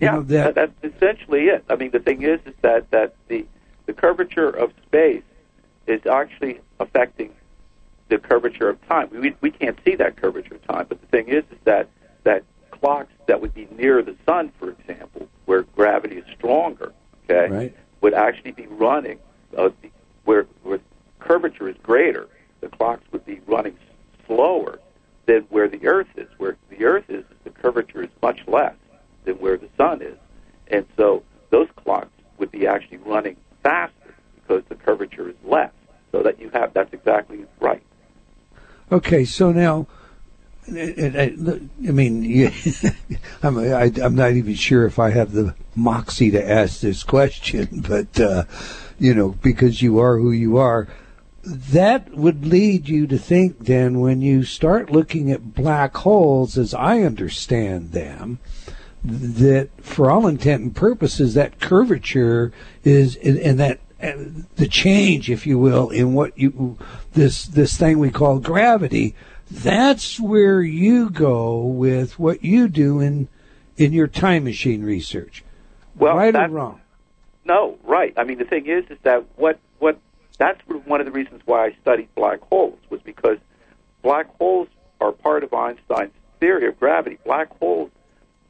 [0.00, 1.64] yeah, know, that that's essentially it.
[1.68, 3.46] I mean, the thing is, is that that the
[3.86, 5.22] the curvature of space
[5.88, 7.32] is actually affecting
[8.08, 9.08] the curvature of time.
[9.10, 11.88] We we can't see that curvature of time, but the thing is, is that
[12.24, 16.92] that clocks that would be near the sun, for example, where gravity is stronger,
[17.24, 17.76] okay, Right.
[18.02, 19.18] would actually be running
[19.56, 19.70] uh,
[20.24, 20.80] where where
[21.18, 22.28] curvature is greater.
[22.60, 23.76] The clocks would be running
[24.26, 24.78] slower
[25.26, 26.28] than where the Earth is.
[26.36, 28.74] Where the Earth is, the curvature is much less
[29.24, 30.18] than where the sun is,
[30.68, 35.72] and so those clocks would be actually running faster because the curvature is less.
[36.12, 37.82] So that you have that's exactly right.
[38.90, 39.86] Okay, so now,
[40.68, 42.50] I mean, you,
[43.42, 47.82] I'm, I, I'm not even sure if I have the moxie to ask this question,
[47.88, 48.44] but uh,
[48.98, 50.88] you know, because you are who you are,
[51.44, 56.74] that would lead you to think then when you start looking at black holes, as
[56.74, 58.38] I understand them,
[59.04, 62.52] that for all intent and purposes, that curvature
[62.84, 63.80] is, and, and that
[64.56, 66.78] the change, if you will, in what you
[67.14, 69.14] this this thing we call gravity.
[69.50, 73.28] That's where you go with what you do in
[73.76, 75.44] in your time machine research.
[75.96, 76.80] Well, right or wrong?
[77.44, 78.12] No, right.
[78.16, 79.98] I mean, the thing is, is that what what
[80.36, 83.38] that's one of the reasons why I studied black holes was because
[84.02, 84.68] black holes
[85.00, 87.18] are part of Einstein's theory of gravity.
[87.24, 87.90] Black holes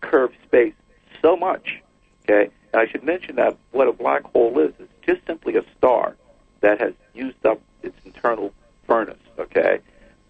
[0.01, 0.75] curve space
[1.23, 1.81] so much.
[2.25, 5.65] Okay, and I should mention that what a black hole is is just simply a
[5.77, 6.17] star
[6.61, 8.53] that has used up its internal
[8.87, 9.17] furnace.
[9.39, 9.81] Okay,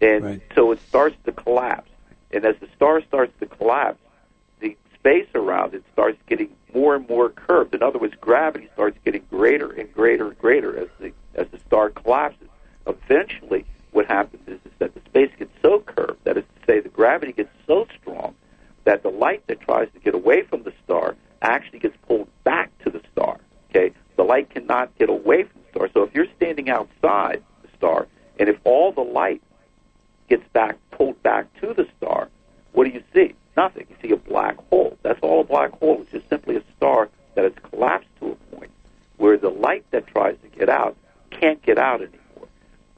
[0.01, 0.41] and Right.
[0.55, 1.91] so it starts to collapse,
[2.31, 3.99] and as the star starts to collapse,
[4.59, 7.73] the space around it starts getting more and more curved.
[7.73, 11.59] In other words, gravity starts getting greater and greater and greater as the as the
[11.59, 12.47] star collapses.
[12.85, 16.79] Eventually, what happens is, is that the space gets so curved, that is to say,
[16.79, 18.35] the gravity gets so strong
[18.83, 22.71] that the light that tries to get away from the star actually gets pulled back
[22.79, 23.39] to the star.
[23.69, 25.89] Okay, the light cannot get away from the star.
[25.93, 28.07] So if you're standing outside the star,
[28.39, 29.41] and if all the light
[30.29, 32.29] gets back pulled back to the star,
[32.73, 33.33] what do you see?
[33.57, 33.87] Nothing.
[33.89, 34.97] You see a black hole.
[35.01, 38.55] That's all a black hole is just simply a star that has collapsed to a
[38.55, 38.71] point
[39.17, 40.95] where the light that tries to get out
[41.31, 42.47] can't get out anymore.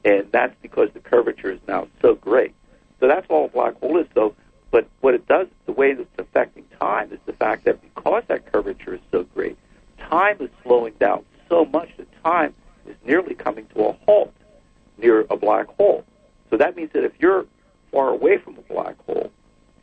[0.03, 2.53] And that's because the curvature is now so great.
[2.99, 4.07] So that's all a black hole is.
[4.13, 4.35] So,
[4.71, 8.23] but what it does, the way that it's affecting time is the fact that because
[8.27, 9.57] that curvature is so great,
[9.99, 12.53] time is slowing down so much that time
[12.87, 14.33] is nearly coming to a halt
[14.97, 16.05] near a black hole.
[16.51, 17.45] So that means that if you're
[17.91, 19.31] far away from a black hole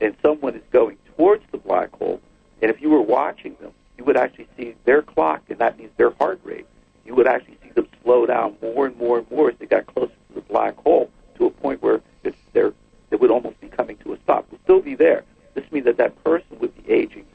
[0.01, 2.21] and someone is going towards the black hole,
[2.63, 5.91] and if you were watching them you would actually see their clock, and that means
[5.97, 6.67] their heart rate.
[7.05, 9.87] You would actually see them slow down more and more and more as they got
[9.87, 12.73] closer to the black hole to a point where it's there
[13.11, 14.45] it would almost be coming to a stop.
[14.45, 15.25] It would still be there.
[15.55, 17.27] This means that that person would be aging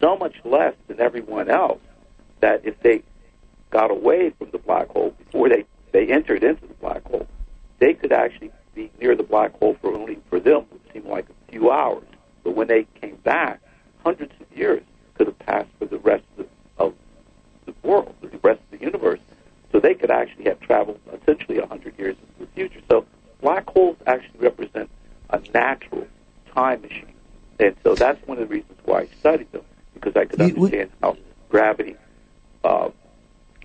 [0.00, 1.80] so much less than everyone else
[2.40, 3.02] that if they
[3.70, 7.26] got away from the black hole before they, they entered into the black hole,
[7.78, 11.26] they could actually be near the black hole for only for them would seem like
[11.28, 12.06] a few hours.
[12.44, 13.60] But when they came back,
[14.04, 14.82] hundreds of years
[15.14, 16.94] could have passed for the rest of the, of
[17.64, 19.18] the world, the rest of the universe.
[19.72, 22.80] So they could actually have traveled essentially a hundred years into the future.
[22.88, 23.04] So
[23.40, 24.90] black holes actually represent
[25.30, 26.06] a natural
[26.54, 27.12] time machine.
[27.58, 30.90] And so that's one of the reasons why I studied them, because I could understand
[31.02, 31.16] how
[31.48, 31.96] gravity,
[32.62, 32.90] uh,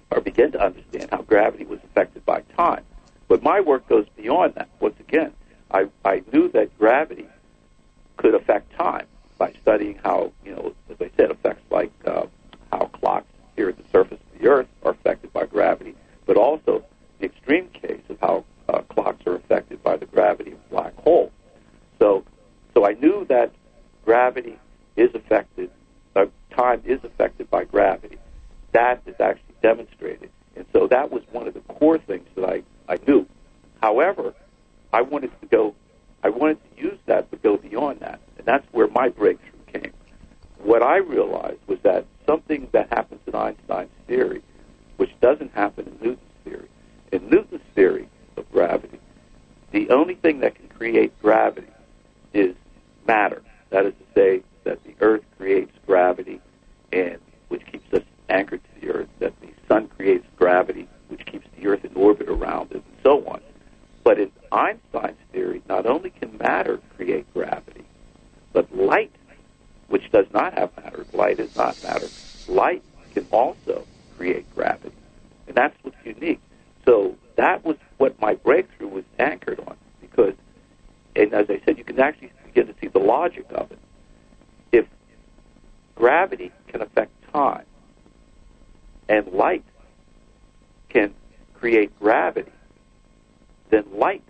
[0.09, 2.83] or begin to understand how gravity was affected by time.
[3.31, 4.67] But my work goes beyond that.
[4.81, 5.31] Once again,
[5.71, 7.29] I, I knew that gravity
[8.17, 12.25] could affect time by studying how, you know, as I said, effects like uh,
[12.73, 15.95] how clocks here at the surface of the Earth are affected by gravity,
[16.25, 16.83] but also
[17.19, 21.31] the extreme case of how uh, clocks are affected by the gravity of black holes.
[21.99, 22.25] So,
[22.73, 23.53] so I knew that
[24.03, 24.59] gravity
[24.97, 25.71] is affected,
[26.17, 28.17] uh, time is affected by gravity.
[28.73, 30.31] That is actually demonstrated.
[30.57, 33.26] And so that was one of the core things that I, I knew.
[33.81, 34.34] However,
[34.91, 35.73] I wanted to go,
[36.23, 38.19] I wanted to use that to go beyond that.
[38.38, 39.93] And that's where my breakthrough came.
[40.57, 44.41] What I realized was that something that happens in Einstein's theory,
[44.97, 46.68] which doesn't happen in Newton's theory.
[47.13, 48.99] In Newton's theory of gravity,
[49.72, 51.72] the only thing that can create gravity
[52.34, 52.55] is
[53.07, 53.41] matter.
[53.69, 56.41] That is to say that the Earth creates gravity,
[56.91, 59.09] and which keeps us anchored to the Earth.
[59.19, 63.25] That the Sun creates gravity, which keeps the Earth in orbit around it, and so
[63.27, 63.41] on.
[64.03, 67.85] But in Einstein's theory, not only can matter create gravity,
[68.53, 69.11] but light,
[69.89, 72.07] which does not have matter, light is not matter,
[72.47, 72.81] light
[73.13, 73.85] can also
[74.17, 74.95] create gravity.
[75.47, 76.41] And that's what's unique.
[76.85, 79.75] So that was what my breakthrough was anchored on.
[79.99, 80.33] Because,
[81.15, 83.79] and as I said, you can actually begin to see the logic of it.
[84.71, 84.88] If
[85.95, 87.65] gravity can affect time,
[89.09, 89.63] and light
[90.91, 91.13] can
[91.53, 92.51] create gravity,
[93.69, 94.23] then light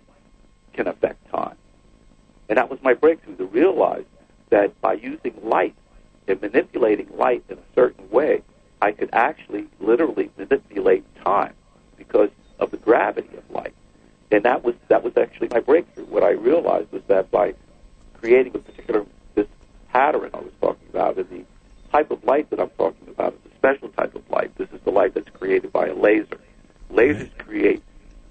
[0.72, 1.56] can affect time.
[2.48, 4.04] And that was my breakthrough to realize
[4.50, 5.74] that by using light
[6.28, 8.42] and manipulating light in a certain way,
[8.80, 11.54] I could actually literally manipulate time
[11.96, 13.74] because of the gravity of light.
[14.30, 16.04] And that was that was actually my breakthrough.
[16.06, 17.54] What I realized was that by
[18.14, 19.46] creating a particular this
[19.90, 21.44] pattern I was talking about, and the
[21.90, 24.56] type of light that I'm talking about is a special type of light.
[24.56, 26.38] This is the light that's created by a laser.
[26.92, 27.82] Lasers create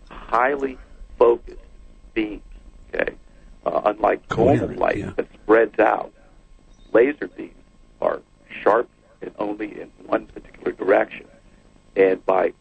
[0.09, 0.77] highly
[1.17, 1.57] focused
[2.13, 2.41] beams.
[2.93, 3.15] Okay,
[3.65, 5.11] uh, unlike normal light yeah.
[5.15, 6.11] that spreads out,
[6.93, 7.53] laser beams
[8.01, 8.21] are
[8.61, 8.89] sharp
[9.21, 11.25] and only in one particular direction.
[11.95, 12.53] And by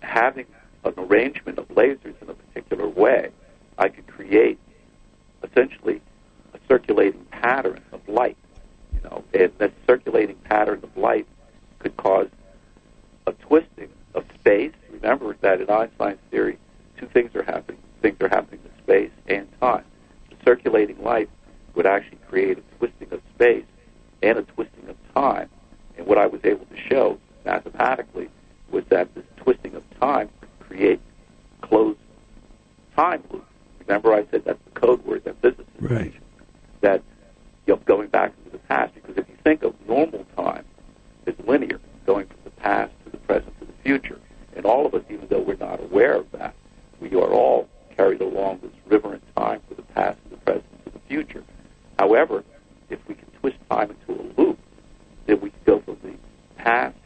[0.00, 0.46] having
[0.84, 3.30] an arrangement of lasers in a particular way,
[3.78, 4.58] I could create
[5.42, 6.00] essentially
[6.54, 8.36] a circulating pattern of light.
[8.94, 11.26] You know, and that circulating pattern of light
[11.78, 12.28] could cause
[13.26, 14.72] a twisting of space.
[14.90, 16.58] Remember that in Einstein's theory,
[16.98, 17.80] two things are happening.
[18.02, 19.84] Things are happening in space and time.
[20.30, 21.30] The circulating light
[21.74, 23.64] would actually create a twisting of space
[24.22, 25.48] and a twisting of time.
[25.96, 28.28] And what I was able to show mathematically
[28.70, 31.00] was that this twisting of time could create
[31.62, 31.98] closed
[32.96, 33.46] time loops.
[33.86, 36.12] Remember, I said that's the code word that physicists Right.
[36.12, 36.14] use.
[36.80, 37.02] That
[37.66, 40.64] you know, going back into the past, because if you think of normal time
[41.26, 44.18] as linear, going from the past to the present to future,
[44.56, 46.54] and all of us, even though we're not aware of that,
[47.00, 50.84] we are all carried along this river in time from the past to the present
[50.84, 51.42] to the future.
[51.98, 52.44] However,
[52.90, 54.58] if we can twist time into a loop,
[55.26, 56.14] then we can go from the
[56.56, 56.96] past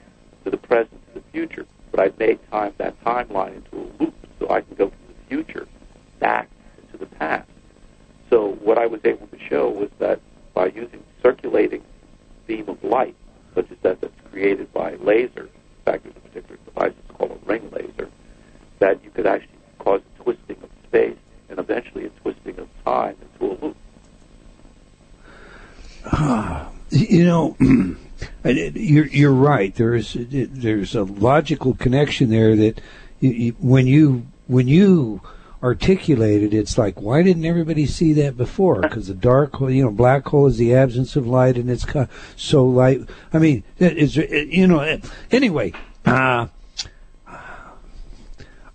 [0.45, 1.67] to the present to the future.
[1.91, 5.29] But I've made time that timeline into a loop, so I can go from the
[5.29, 5.67] future
[6.19, 6.49] back
[6.81, 7.49] into the past.
[8.31, 10.21] So what I was able to show was that
[10.55, 11.83] by using circulating
[12.47, 13.15] beam of light,
[13.55, 17.33] such as that that's created by laser, in fact, there's a particular device that's called
[17.33, 18.09] a ring laser,
[18.79, 21.17] that you could actually cause a twisting of space
[21.51, 23.77] and eventually a twisting of time into a loop.
[26.91, 27.97] You know, and
[28.45, 29.33] it- you're you're
[29.63, 29.75] right.
[29.75, 32.81] There's there's a logical connection there that
[33.21, 35.21] you, when you when you
[35.63, 38.81] articulate it, it's like why didn't everybody see that before?
[38.81, 41.87] Because the dark hole, you know, black hole is the absence of light, and it's
[42.37, 43.09] so light.
[43.33, 44.99] I mean, it's it- you know.
[45.31, 45.73] Anyway,
[46.05, 46.49] uh,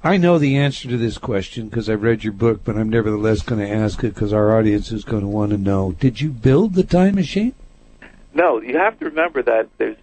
[0.03, 3.41] I know the answer to this question because I've read your book, but I'm nevertheless
[3.41, 5.91] going to ask it because our audience is going to want to know.
[5.99, 7.53] Did you build the time machine?
[8.33, 9.97] No, you have to remember that there's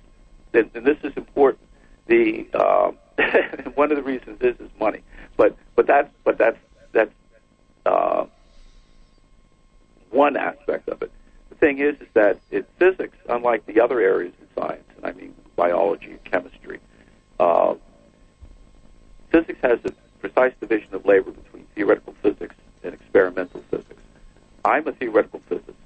[0.55, 1.69] and, this is important.
[2.07, 2.97] The um,
[3.75, 5.03] one of the reasons is is money,
[5.37, 6.59] but but that's but that's
[6.93, 7.13] that's
[7.87, 8.27] uh,
[10.11, 11.11] one aspect of it.
[11.51, 15.13] The thing is, is that in physics, unlike the other areas in science, and I
[15.13, 16.81] mean biology and chemistry,
[17.39, 17.75] uh,
[19.31, 24.03] physics has a precise division of labor between theoretical physics and experimental physics.
[24.65, 25.77] I'm a theoretical physicist.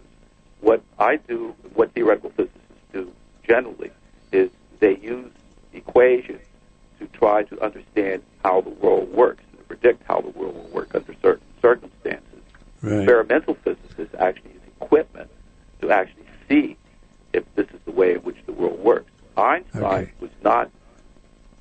[0.60, 2.60] What I do, what theoretical physicists
[2.92, 3.12] do
[3.46, 3.90] generally,
[4.32, 4.50] is
[4.80, 5.30] they use
[5.72, 6.40] equations
[6.98, 10.94] to try to understand how the world works and predict how the world will work
[10.94, 12.24] under certain circumstances.
[12.82, 12.98] Right.
[13.00, 15.30] Experimental physicists actually use equipment
[15.80, 16.76] to actually see
[17.32, 19.10] if this is the way in which the world works.
[19.36, 20.12] Einstein Okay.
[20.20, 20.70] was not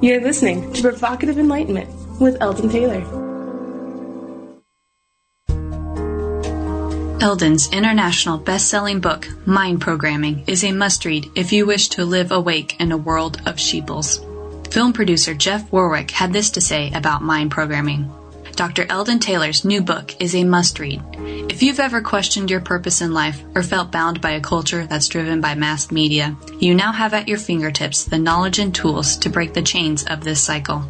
[0.00, 1.88] You're listening to Provocative Enlightenment
[2.20, 3.04] with Eldon Taylor.
[7.20, 12.80] Eldon's international best-selling book, Mind Programming, is a must-read if you wish to live awake
[12.80, 14.24] in a world of sheeples.
[14.70, 18.10] Film producer Jeff Warwick had this to say about mind programming.
[18.60, 18.84] Dr.
[18.90, 21.00] Eldon Taylor's new book is a must-read.
[21.50, 25.08] If you've ever questioned your purpose in life or felt bound by a culture that's
[25.08, 29.30] driven by mass media, you now have at your fingertips the knowledge and tools to
[29.30, 30.84] break the chains of this cycle.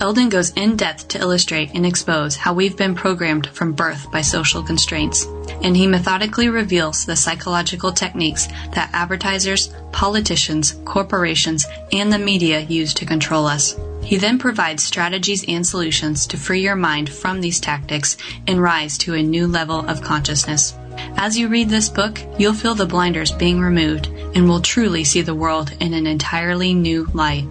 [0.00, 4.20] Eldon goes in depth to illustrate and expose how we've been programmed from birth by
[4.20, 5.24] social constraints,
[5.62, 12.92] and he methodically reveals the psychological techniques that advertisers, politicians, corporations, and the media use
[12.92, 13.76] to control us.
[14.02, 18.16] He then provides strategies and solutions to free your mind from these tactics
[18.46, 20.74] and rise to a new level of consciousness.
[21.16, 25.22] As you read this book, you'll feel the blinders being removed and will truly see
[25.22, 27.46] the world in an entirely new light.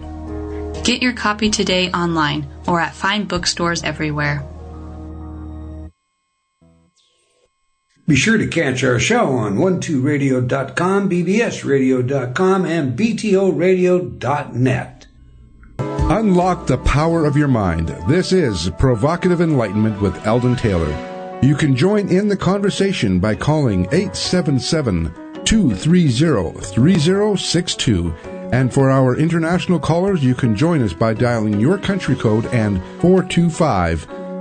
[0.84, 4.46] Get your copy today online or at fine bookstores everywhere.
[8.06, 14.91] Be sure to catch our show on 12radio.com, bbsradio.com, and btoradio.net.
[16.10, 17.88] Unlock the power of your mind.
[18.08, 20.90] This is Provocative Enlightenment with Eldon Taylor.
[21.42, 28.12] You can join in the conversation by calling 877 230 3062.
[28.52, 32.82] And for our international callers, you can join us by dialing your country code and
[33.00, 34.00] 425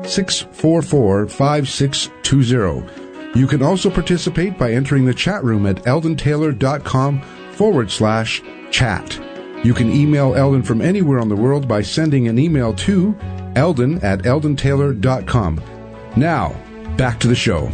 [0.09, 3.39] 644 5620.
[3.39, 7.21] You can also participate by entering the chat room at eldontaylor.com
[7.53, 9.30] forward slash chat.
[9.63, 13.15] You can email Eldon from anywhere on the world by sending an email to
[13.55, 15.61] eldon at eldontaylor.com.
[16.15, 16.55] Now,
[16.97, 17.69] back to the show.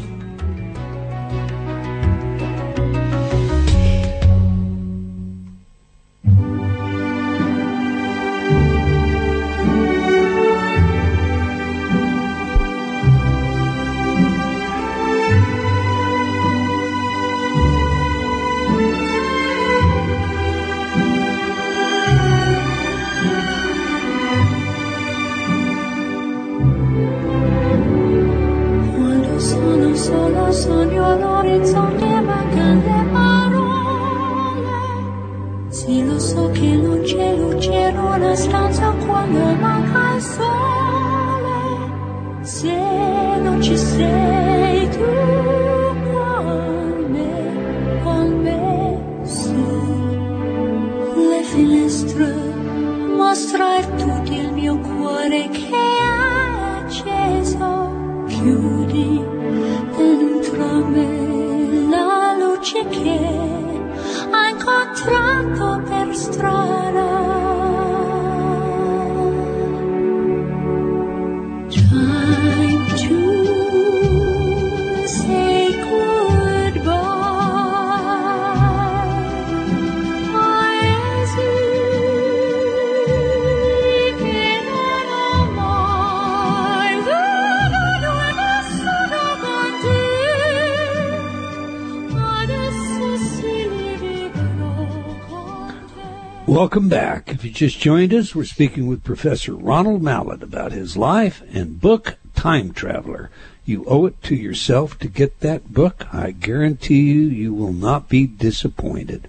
[97.57, 102.71] Just joined us, we're speaking with Professor Ronald Mallett about his life and book Time
[102.71, 103.31] Traveler.
[103.65, 106.05] You owe it to yourself to get that book.
[106.13, 109.27] I guarantee you, you will not be disappointed.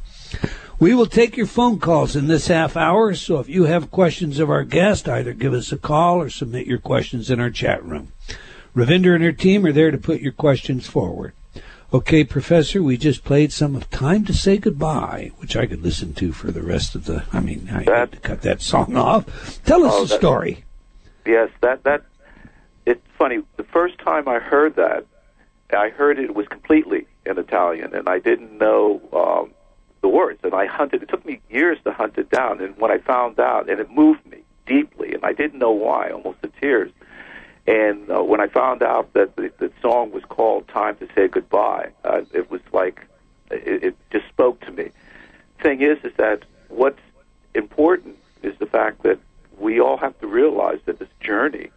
[0.78, 4.40] We will take your phone calls in this half hour, so if you have questions
[4.40, 7.82] of our guest, either give us a call or submit your questions in our chat
[7.82, 8.12] room.
[8.76, 11.32] Ravinder and her team are there to put your questions forward.
[11.90, 16.12] Okay, Professor, we just played some of Time to Say Goodbye, which I could listen
[16.14, 17.24] to for the rest of the.
[17.32, 19.62] I mean, I had to cut that song off.
[19.64, 20.64] Tell us Oh, the that- story.
[21.24, 22.02] Yes, that that
[22.84, 23.42] it's funny.
[23.56, 25.06] The first time I heard that,
[25.70, 29.52] I heard it was completely in Italian, and I didn't know um,
[30.02, 30.40] the words.
[30.42, 31.02] And I hunted.
[31.02, 32.60] It took me years to hunt it down.
[32.62, 36.10] And when I found out, and it moved me deeply, and I didn't know why,
[36.10, 36.90] almost to tears.
[37.68, 41.28] And uh, when I found out that the, the song was called "Time to Say
[41.28, 43.06] Goodbye," uh, it was like
[43.50, 44.88] it, it just spoke to me.
[45.62, 47.02] Thing is, is that what's
[47.54, 49.18] important is the fact that
[49.58, 51.68] we all have to realize that this journey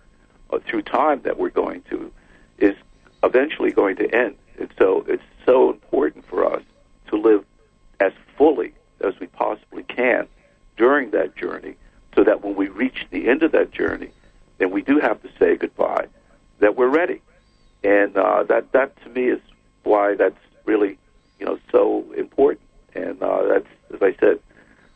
[0.51, 2.09] uh, through time that we're going to
[2.57, 2.75] is
[3.21, 4.37] eventually going to end.
[4.59, 6.63] And so it's so important for us
[7.07, 7.43] to live
[7.99, 10.29] as fully as we possibly can
[10.77, 11.75] during that journey
[12.15, 14.11] so that when we reach the end of that journey
[14.61, 16.07] and we do have to say goodbye,
[16.59, 17.21] that we're ready.
[17.83, 19.41] And uh, that, that to me is
[19.83, 20.97] why that's really,
[21.39, 22.67] you know, so important.
[22.93, 24.39] And uh, that's, as I said,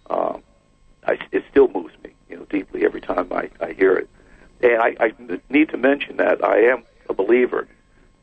[0.09, 0.43] um,
[1.07, 4.09] I, it still moves me, you know, deeply every time I, I hear it.
[4.61, 5.13] And I, I
[5.49, 7.67] need to mention that I am a believer,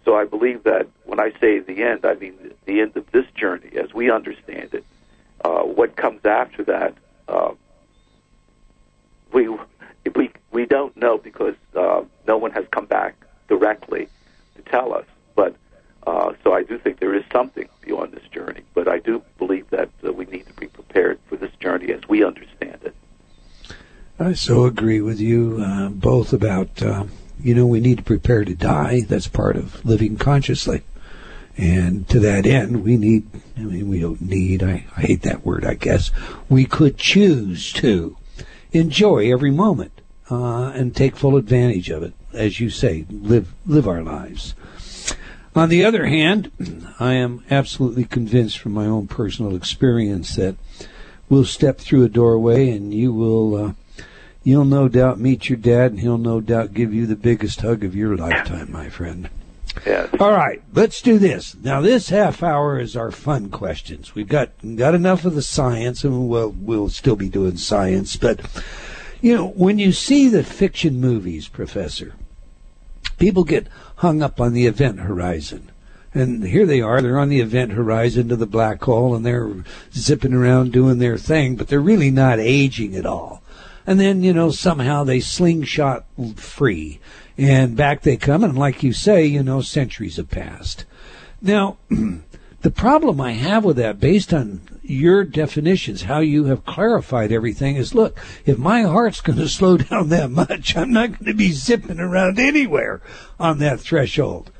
[0.04, 3.26] so I believe that when I say the end, I mean the, end of this
[3.34, 4.84] journey as we understand it.
[5.44, 6.94] Uh, what comes after that,
[7.28, 7.52] uh,
[9.32, 9.48] we
[10.14, 13.16] we we don't know because uh, no one has come back
[13.48, 14.08] directly
[14.56, 15.06] to tell us.
[15.34, 15.56] But
[16.06, 18.62] uh, so I do think there is something beyond this journey.
[18.74, 22.06] But I do believe that uh, we need to be prepared for this journey as
[22.08, 22.94] we understand it.
[24.18, 27.04] I so agree with you uh, both about, uh,
[27.40, 29.00] you know, we need to prepare to die.
[29.00, 30.82] That's part of living consciously.
[31.56, 35.44] And to that end, we need, I mean, we don't need, I, I hate that
[35.44, 36.10] word, I guess.
[36.48, 38.16] We could choose to
[38.72, 40.01] enjoy every moment
[40.32, 42.14] uh, and take full advantage of it.
[42.32, 44.54] As you say, live, live our lives.
[45.54, 46.50] On the other hand,
[47.00, 50.56] I am absolutely convinced from my own personal experience that
[51.28, 53.72] we'll step through a doorway and you will, uh,
[54.42, 57.84] you'll no doubt meet your dad and he'll no doubt give you the biggest hug
[57.84, 59.28] of your lifetime, my friend.
[59.84, 60.08] Yes.
[60.18, 61.54] All right, let's do this.
[61.56, 64.14] Now, this half hour is our fun questions.
[64.14, 68.16] We've got got enough of the science, and we'll we'll still be doing science.
[68.16, 68.40] But
[69.22, 72.14] you know, when you see the fiction movies, Professor,
[73.18, 75.70] people get hung up on the event horizon.
[76.12, 79.64] And here they are, they're on the event horizon to the black hole and they're
[79.94, 83.42] zipping around doing their thing, but they're really not aging at all.
[83.86, 86.04] And then, you know, somehow they slingshot
[86.36, 87.00] free
[87.38, 88.44] and back they come.
[88.44, 90.84] And like you say, you know, centuries have passed.
[91.40, 91.78] Now,
[92.62, 97.76] the problem I have with that, based on your definitions, how you have clarified everything,
[97.76, 101.34] is look, if my heart's going to slow down that much, I'm not going to
[101.34, 103.00] be zipping around anywhere
[103.38, 104.50] on that threshold.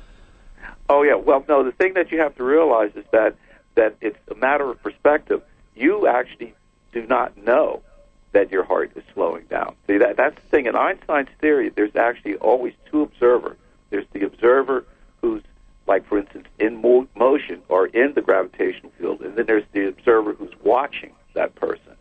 [0.89, 1.15] Oh yeah.
[1.15, 1.65] Well, no.
[1.65, 3.37] The thing that you have to realize is that
[3.77, 5.43] that it's a matter of perspective.
[5.75, 6.55] You actually
[6.93, 7.83] do not know
[8.33, 9.77] that your heart is slowing down.
[9.87, 11.71] See that that's the thing in Einstein's theory.
[11.71, 13.57] There's actually always two observers.
[13.91, 14.85] There's the observer
[15.21, 15.43] who's
[15.93, 19.89] like, for instance, in mo- motion or in the gravitational field, and then there's the
[19.89, 21.95] observer who's watching that person.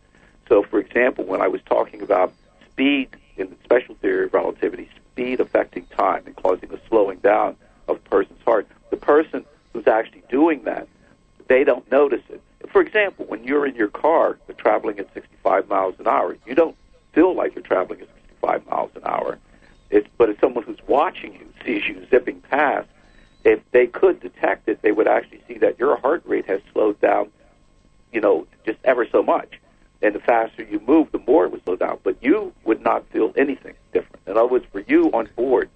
[0.48, 2.32] So, for example, when I was talking about
[2.70, 7.58] speed in the special theory of relativity, speed affecting time and causing a slowing down
[7.90, 9.44] of a person's heart, the person
[9.74, 10.88] who's actually doing that,
[11.50, 12.42] they don't notice it.
[12.70, 16.78] For example, when you're in your car traveling at 65 miles an hour, you don't
[17.12, 19.38] feel like you're traveling at 65 miles an hour.
[19.90, 22.88] It's, but if someone who's watching you sees you zipping past,
[23.44, 27.00] if they could detect it, they would actually see that your heart rate has slowed
[27.02, 27.32] down,
[28.12, 29.60] you know, just ever so much.
[30.02, 32.00] And the faster you move, the more it would slow down.
[32.04, 34.22] But you would not feel anything different.
[34.28, 35.70] In other words, for you on board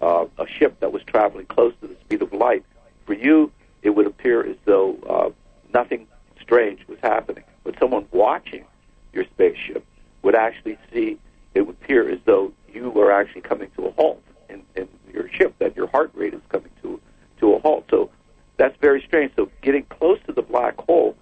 [0.00, 2.64] uh, a ship that was traveling close to the speed of light,
[3.06, 5.30] for you, it would appear as though uh,
[5.72, 6.06] nothing
[6.40, 7.44] strange was happening.
[7.62, 8.64] But someone watching
[9.12, 9.84] your spaceship
[10.22, 11.18] would actually see
[11.54, 15.28] it would appear as though you were actually coming to a halt in, in your
[15.30, 17.00] ship, that your heart rate is coming to
[17.40, 17.86] to a halt.
[17.90, 18.10] So
[18.56, 19.32] that's very strange.
[19.36, 21.16] So getting close to the black hole,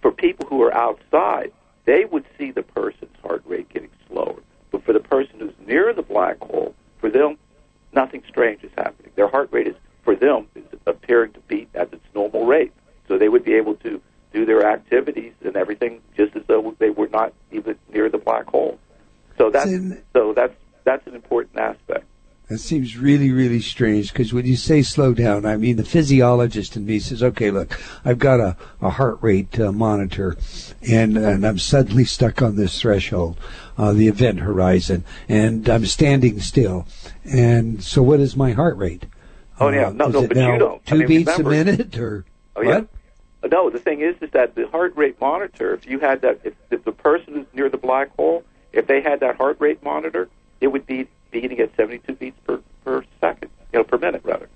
[0.00, 1.52] for people who are outside,
[1.84, 4.40] they would see the person's heart rate getting slower.
[4.70, 7.36] But for the person who's near the black hole, for them,
[7.92, 9.12] nothing strange is happening.
[9.16, 12.72] Their heart rate is, for them, is appearing to beat at its normal rate.
[13.08, 14.00] So they would be able to
[14.32, 18.46] do their activities and everything just as though they were not even near the black
[18.46, 18.78] hole.
[19.38, 19.70] So that's
[20.14, 20.54] so that's
[20.84, 22.06] that's an important aspect.
[22.52, 26.76] That's seems really, really strange because when you say slow down, I mean the physiologist
[26.76, 30.36] in me says, "Okay, look, I've got a, a heart rate uh, monitor,
[30.88, 33.38] and and I'm suddenly stuck on this threshold,
[33.76, 36.86] uh, the event horizon, and I'm standing still,
[37.24, 39.06] and so what is my heart rate?
[39.60, 39.88] Oh, yeah.
[39.88, 40.82] Uh, No, no, but you don't.
[40.86, 42.24] I Two mean, beats remember- a minute, or
[42.56, 42.80] Oh yeah.
[43.40, 43.50] what?
[43.50, 45.74] No, the thing is, is that the heart rate monitor.
[45.74, 49.00] If you had that, if, if the person is near the black hole, if they
[49.00, 50.28] had that heart rate monitor,
[50.60, 54.48] it would be beating at 72 beats per per second, you know, per minute rather.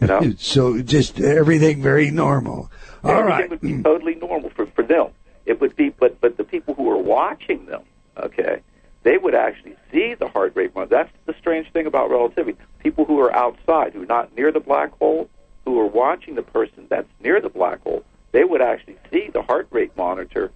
[0.00, 2.70] You know, So just everything very normal.
[3.04, 3.50] All Everything right.
[3.50, 5.08] would be totally normal for for them.
[5.44, 7.82] It would be, but but the people who are watching them,
[8.16, 8.62] okay,
[9.02, 10.96] they would actually see the heart rate monitor.
[10.96, 12.58] That's the strange thing about relativity.
[12.78, 15.28] People who are outside, who are not near the black hole,
[15.64, 19.42] who are watching the person that's near the black hole, they would actually see the
[19.42, 20.50] heart rate monitor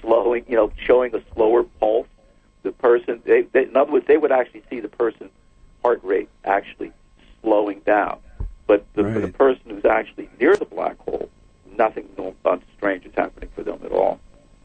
[0.00, 2.06] slowing, you know, showing a slower pulse.
[2.62, 5.30] The person, they, they, in other words, they would actually see the person's
[5.82, 6.92] heart rate actually
[7.42, 8.18] slowing down.
[8.66, 11.30] But the, for the person who's actually near the black hole,
[11.76, 12.08] nothing
[12.44, 14.20] uh, strange is happening for them at all.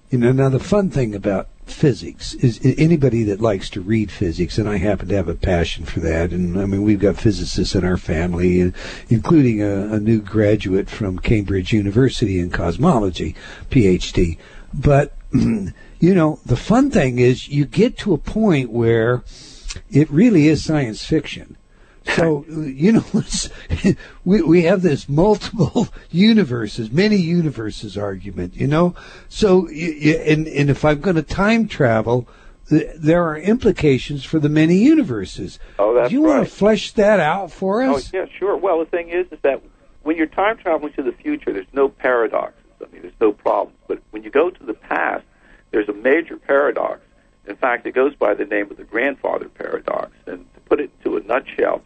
[0.10, 4.58] You know, now the fun thing about physics is anybody that likes to read physics,
[4.58, 6.32] and I happen to have a passion for that.
[6.32, 8.74] And I mean, we've got physicists in our family,
[9.10, 13.36] including a, a new graduate from Cambridge University in cosmology,
[13.72, 14.38] PhD.
[14.74, 15.14] But
[16.04, 19.24] you know, the fun thing is you get to a point where
[19.90, 21.56] it really is science fiction.
[22.16, 23.50] So you know, it's,
[24.26, 28.54] we we have this multiple universes, many universes argument.
[28.58, 28.96] You know,
[29.30, 32.28] so and and if I'm going to time travel,
[32.70, 35.58] there are implications for the many universes.
[35.80, 38.12] Oh, that's Do you want to flesh that out for oh, us?
[38.14, 38.58] Oh yeah, sure.
[38.58, 39.62] Well, the thing is, is that
[40.02, 42.60] when you're time traveling to the future, there's no paradoxes.
[42.82, 43.80] I mean, there's no problems.
[43.88, 45.24] But when you go to the past,
[45.74, 47.02] there's a major paradox.
[47.48, 50.12] In fact, it goes by the name of the grandfather paradox.
[50.28, 51.82] And to put it into a nutshell,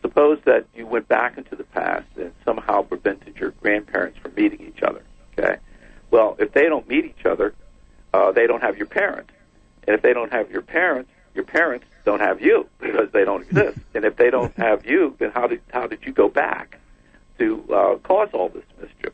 [0.00, 4.60] suppose that you went back into the past and somehow prevented your grandparents from meeting
[4.62, 5.02] each other.
[5.36, 5.56] Okay.
[6.10, 7.52] Well, if they don't meet each other,
[8.14, 9.32] uh, they don't have your parents.
[9.86, 13.42] And if they don't have your parents, your parents don't have you because they don't
[13.42, 13.78] exist.
[13.94, 16.78] and if they don't have you, then how did how did you go back
[17.38, 19.12] to uh, cause all this mischief?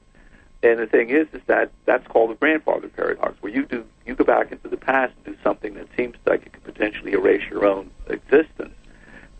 [0.63, 4.15] And the thing is, is that that's called the grandfather paradox, where you do you
[4.15, 7.43] go back into the past and do something that seems like it could potentially erase
[7.49, 8.75] your own existence.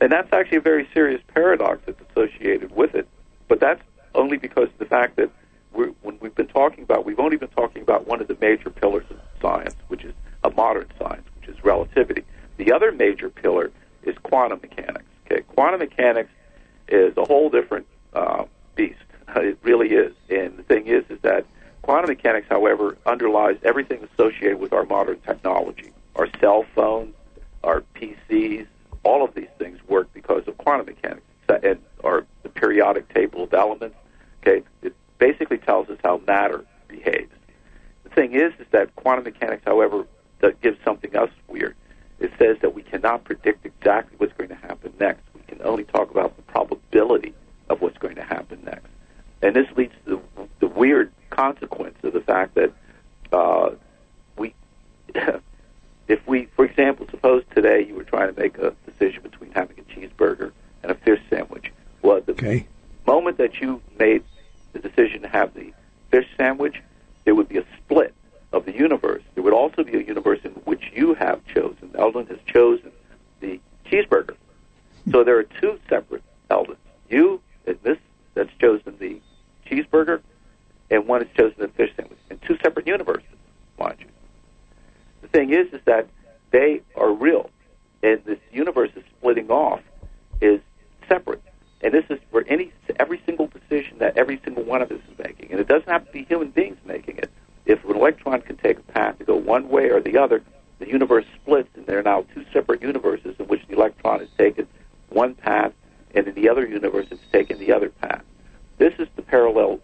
[0.01, 3.09] And that's actually a very serious paradox that's associated with it.
[3.49, 3.83] But that's
[4.15, 5.31] only because of the fact that
[5.73, 8.71] we're, when we've been talking about, we've only been talking about one of the major
[8.71, 10.15] pillars of science, which is
[10.45, 12.23] a modern science, which is relativity.
[12.59, 13.73] The other major pillar
[14.03, 15.05] is quantum mechanics.
[15.27, 16.31] Okay, quantum mechanics
[16.89, 18.45] is a whole different uh,
[18.77, 19.01] beast.
[19.37, 20.13] It really is.
[20.29, 21.47] And the thing is, is that
[21.83, 25.93] quantum mechanics, however, underlies everything associated with our modern technology.
[26.17, 27.15] Our cell phones,
[27.63, 28.67] our PCs,
[29.05, 31.23] all of these things work because of quantum mechanics.
[31.63, 33.97] And our the periodic table of elements.
[34.43, 37.33] Okay, it basically tells us how matter behaves.
[38.05, 40.07] The thing is, is that quantum mechanics, however,
[40.41, 41.75] that gives something else weird.
[42.21, 45.23] It says that we cannot predict exactly what's going to happen next.
[45.35, 47.35] We can only talk about the probability
[47.69, 48.89] of what's going to happen next.
[49.43, 52.73] And this leads to the, the weird consequence of the fact that
[53.33, 53.71] uh,
[54.37, 54.55] we,
[56.09, 59.79] if we, for example, suppose today you were trying to make a decision between having
[59.79, 60.53] a cheeseburger
[60.83, 61.73] and a fish sandwich.
[62.03, 62.67] Well, the Okay.
[63.07, 64.23] moment that you made
[64.73, 65.73] the decision to have the
[66.11, 66.83] fish sandwich,
[67.25, 68.15] there would be a split
[68.53, 69.23] of the universe.
[69.35, 71.91] There would also be a universe in which you have chosen.
[71.97, 72.91] Eldon has chosen
[73.41, 74.35] the cheeseburger.
[75.11, 76.79] So there are two separate Eldons.
[77.09, 77.99] You, and this,
[78.35, 79.21] that's chosen the
[79.71, 80.21] cheeseburger,
[80.91, 82.19] and one has chosen the fish sandwich.
[82.31, 83.29] In two separate universes,
[83.79, 84.07] mind you.
[85.23, 86.09] The thing is, is that
[86.51, 87.51] they are real,
[88.03, 89.81] and this universe is splitting off
[90.41, 90.61] is
[91.09, 91.43] separate.
[91.81, 95.19] And this is for any every single decision that every single one of us is
[95.19, 97.31] making, and it doesn't have to be human beings making it.
[97.67, 100.43] If an electron can take a path to go one way or the other,
[100.79, 104.29] the universe splits, and there are now two separate universes in which the electron has
[104.39, 104.67] taken
[105.11, 105.73] one path,
[106.15, 108.23] and in the other universe it's taken the other path.
[108.79, 109.81] This is the parallel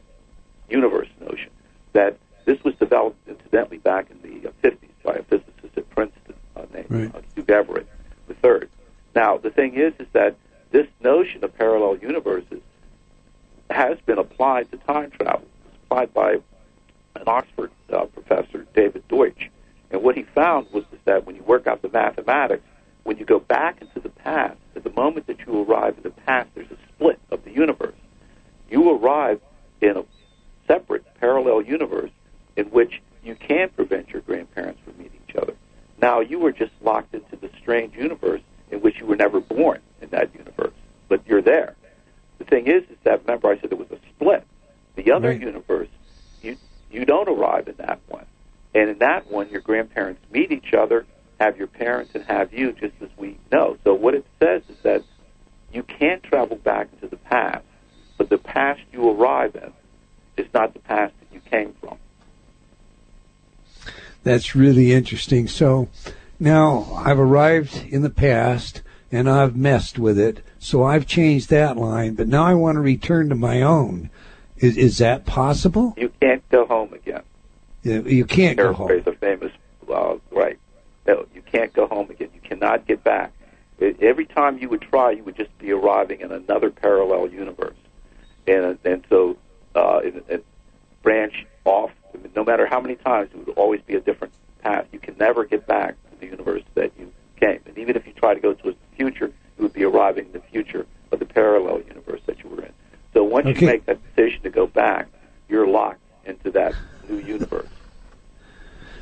[0.69, 1.51] universe notion
[1.93, 6.35] that this was developed incidentally back in the uh, 50s by a physicist at Princeton
[6.57, 7.15] uh, named Right.
[7.15, 7.87] uh, Hugh Everett
[8.29, 8.69] III.
[9.15, 10.37] Now, the thing is, is that
[10.71, 12.61] this notion of parallel universes
[13.71, 15.47] has been applied to time travel.
[15.66, 16.33] It's applied by
[17.16, 19.51] an Oxford uh, professor, David Deutsch.
[19.91, 22.65] And what he found was that when you work out the mathematics,
[23.05, 26.11] when you go back into the past, at the moment that you arrive in the
[26.11, 27.95] past, there's a split of the universe.
[28.70, 29.41] You arrive
[29.81, 30.05] in a
[30.66, 32.11] separate parallel universe
[32.57, 35.55] in which you can prevent your grandparents from meeting each other.
[36.01, 39.81] Now you were just locked into the strange universe in which you were never born
[40.01, 40.73] in that universe.
[41.09, 41.77] but you're there.
[42.39, 44.43] The thing is, is that remember I said there was a split.
[44.97, 45.41] The other Right.
[45.41, 45.89] universe,
[46.43, 46.57] you
[46.91, 48.24] you don't arrive in that one,
[48.74, 51.05] and in that one, your grandparents meet each other,
[51.39, 53.77] have your parents, and have you, just as we know.
[53.85, 55.03] So what it says is that
[55.73, 57.65] you can't travel back into the past,
[58.16, 59.73] but the past you arrive in
[60.36, 61.99] is not the past that you came from.
[64.24, 65.46] That's really interesting.
[65.46, 65.88] So
[66.40, 68.82] now I've arrived in the past
[69.12, 70.44] and I've messed with it.
[70.59, 74.10] So I've changed that line, but now I want to return to my own.
[74.56, 75.94] Is, is that possible?
[75.96, 77.22] You can't go home again.
[77.82, 78.88] You you can't go home.
[78.88, 79.52] paraphrase a famous
[79.92, 80.59] uh, right.
[81.06, 82.30] No, you can't go home again.
[82.34, 83.32] You cannot get back.
[84.01, 87.76] Every time you would try, you would just be arriving in another parallel universe,
[88.46, 89.36] and and so
[89.74, 90.46] uh, it, it
[91.02, 91.90] branch off.
[92.34, 94.32] No matter how many times, it would always be a different
[94.62, 94.86] path.
[94.93, 97.60] You can never get back to the universe that you came.
[97.66, 100.32] And even if you try to go to the future, you would be arriving in
[100.32, 102.72] the future of the parallel universe that you were in.
[103.12, 103.60] So once Okay.
[103.60, 105.09] you make that decision to go back,
[105.48, 106.74] you're locked into that
[107.09, 107.68] new universe.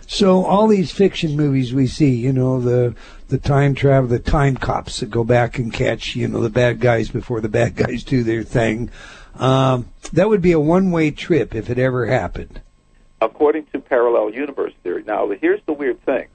[0.06, 2.94] So all these fiction movies we see, you know, the
[3.28, 6.80] the time travel, the time cops that go back and catch, you know, the bad
[6.80, 8.90] guys before the bad guys do their thing.
[9.36, 12.60] Um, that would be a one-way trip if it ever happened.
[13.22, 15.05] according to parallel universe theory.
[15.06, 16.28] Now, here's the weird thing.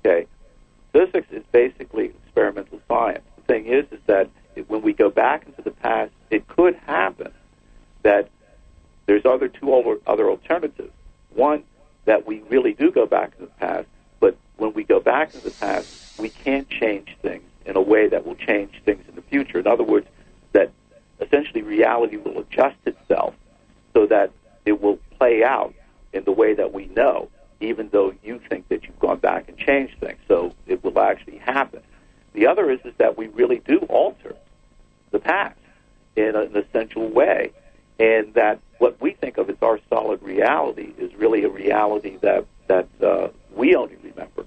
[0.00, 0.26] Okay,
[0.92, 3.22] physics is basically experimental science.
[3.36, 4.28] The thing is, is that
[4.66, 7.32] when we go back into the past, it could happen
[8.02, 8.30] that
[9.06, 9.72] there's other two
[10.08, 10.90] other alternatives.
[11.32, 11.62] One,
[12.04, 13.86] that we really do go back into the past,
[14.18, 18.08] but when we go back into the past, we can't change things in a way
[18.08, 19.60] that will change things in the future.
[19.60, 20.08] In other words,
[20.50, 20.72] that
[21.20, 23.34] essentially reality will adjust itself
[23.92, 24.32] so that
[24.66, 25.72] it will play out
[26.14, 27.28] in the way that we know,
[27.60, 30.18] even though you think that you've gone back and changed things.
[30.28, 31.82] So it will actually happen.
[32.32, 34.34] The other is, is that we really do alter
[35.10, 35.58] the past
[36.16, 37.50] in an essential way,
[37.98, 42.46] and that what we think of as our solid reality is really a reality that
[42.66, 44.46] that uh, we only remember.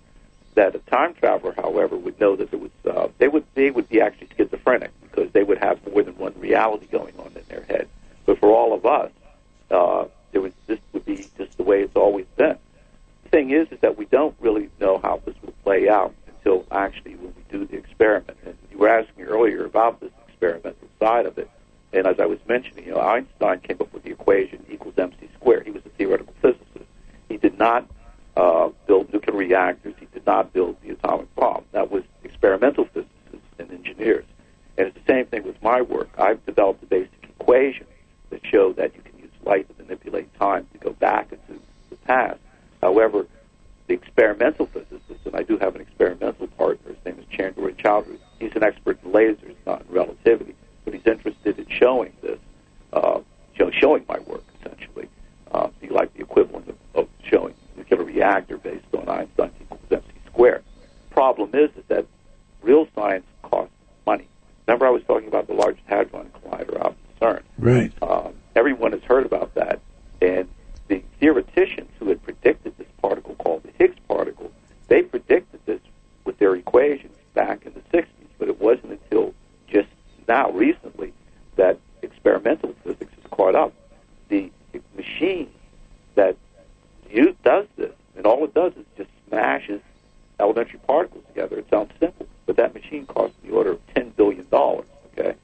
[0.56, 3.88] That a time traveler, however, would know that there was uh, they would they would
[3.89, 7.64] be actually schizophrenic because they would have more than one reality going on in their
[7.64, 7.88] head.
[8.26, 9.11] But for all of us,
[9.69, 12.57] uh, there was this would be just the way it's always been.
[13.23, 16.65] The thing is, is that we don't really know how this will play out until
[16.71, 18.37] actually when we do the experiment.
[18.45, 21.49] And you were asking earlier about this experimental side of it,
[21.93, 25.17] and as I was mentioning, you know, Einstein came up with the equation equals mc
[25.35, 25.65] squared.
[25.65, 26.85] He was a theoretical physicist.
[27.29, 27.87] He did not
[28.35, 29.95] uh, build nuclear reactors.
[29.99, 31.63] He did not build the atomic bomb.
[31.71, 33.09] That was experimental physicists
[33.57, 34.25] and engineers.
[34.77, 36.09] And it's the same thing with my work.
[36.17, 37.87] I've developed a basic equation
[38.29, 39.16] that show that you can
[39.47, 42.39] light to manipulate time to go back into the past.
[42.81, 43.25] However,
[43.87, 48.19] the experimental physicist, and I do have an experimental partner, his name is Chandra Chowdhury.
[48.39, 52.39] He's an expert in lasers, not in relativity, but he's interested in showing this,
[52.93, 53.19] uh,
[53.57, 55.09] show, showing my work essentially.
[55.51, 59.79] Uh, be like the equivalent of, of showing a nuclear reactor based on Einstein's equals
[59.89, 60.63] mc squared.
[61.09, 62.05] Problem is, is that
[62.61, 63.73] real science costs
[64.05, 64.27] money.
[64.67, 67.43] Remember, I was talking about the Largest Hadron Collider out in CERN.
[67.57, 67.93] Right.
[68.01, 69.79] Um, everyone has heard about that,
[70.21, 70.49] and
[70.87, 74.51] the theoreticians who had predicted this particle called the Higgs particle,
[74.87, 75.79] they predicted this
[76.25, 78.07] with their equations back in the 60s,
[78.39, 79.33] but it wasn't until
[79.67, 79.89] just
[80.27, 81.13] now, recently,
[81.55, 83.73] that experimental physics has caught up.
[84.29, 84.51] The
[84.95, 85.49] machine
[86.15, 86.35] that
[87.09, 89.81] you, does this, and all it does is just smashes
[90.39, 91.57] elementary particles together.
[91.57, 95.35] It sounds simple, but that machine costs the order of $10 billion, okay?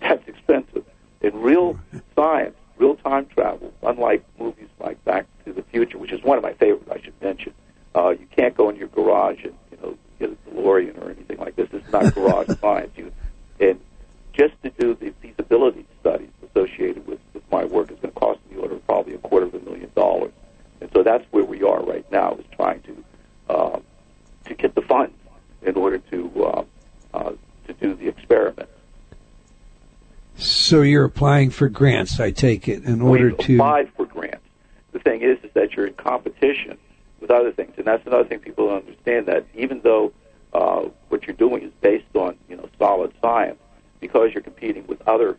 [0.00, 0.84] That's expensive.
[1.20, 1.78] In real
[2.16, 6.42] science, real time travel, unlike movies like Back to the Future, which is one of
[6.42, 7.54] my favorites, I should mention,
[7.94, 11.38] uh, you can't go in your garage and you know get a DeLorean or anything
[11.38, 11.68] like this.
[11.70, 12.92] This is not garage science.
[12.96, 13.12] You
[13.58, 13.80] and
[14.32, 18.40] just to do the feasibility studies associated with, with my work is going to cost
[18.48, 20.32] in the order of probably a quarter of a million dollars.
[20.80, 23.04] And so that's where we are right now, is trying to
[23.50, 23.80] uh,
[24.46, 25.14] to get the funds
[25.62, 26.64] in order to uh,
[27.12, 27.32] uh,
[27.66, 28.68] to do the experiment.
[30.36, 33.56] So you're applying for grants, I take it, in order to
[33.94, 34.44] for grants.
[34.92, 36.78] The thing is, is that you're in competition
[37.20, 39.26] with other things, and that's another thing people don't understand.
[39.26, 40.12] That even though
[40.54, 43.58] uh, what you're doing is based on you know solid science,
[44.00, 45.36] because you're competing with other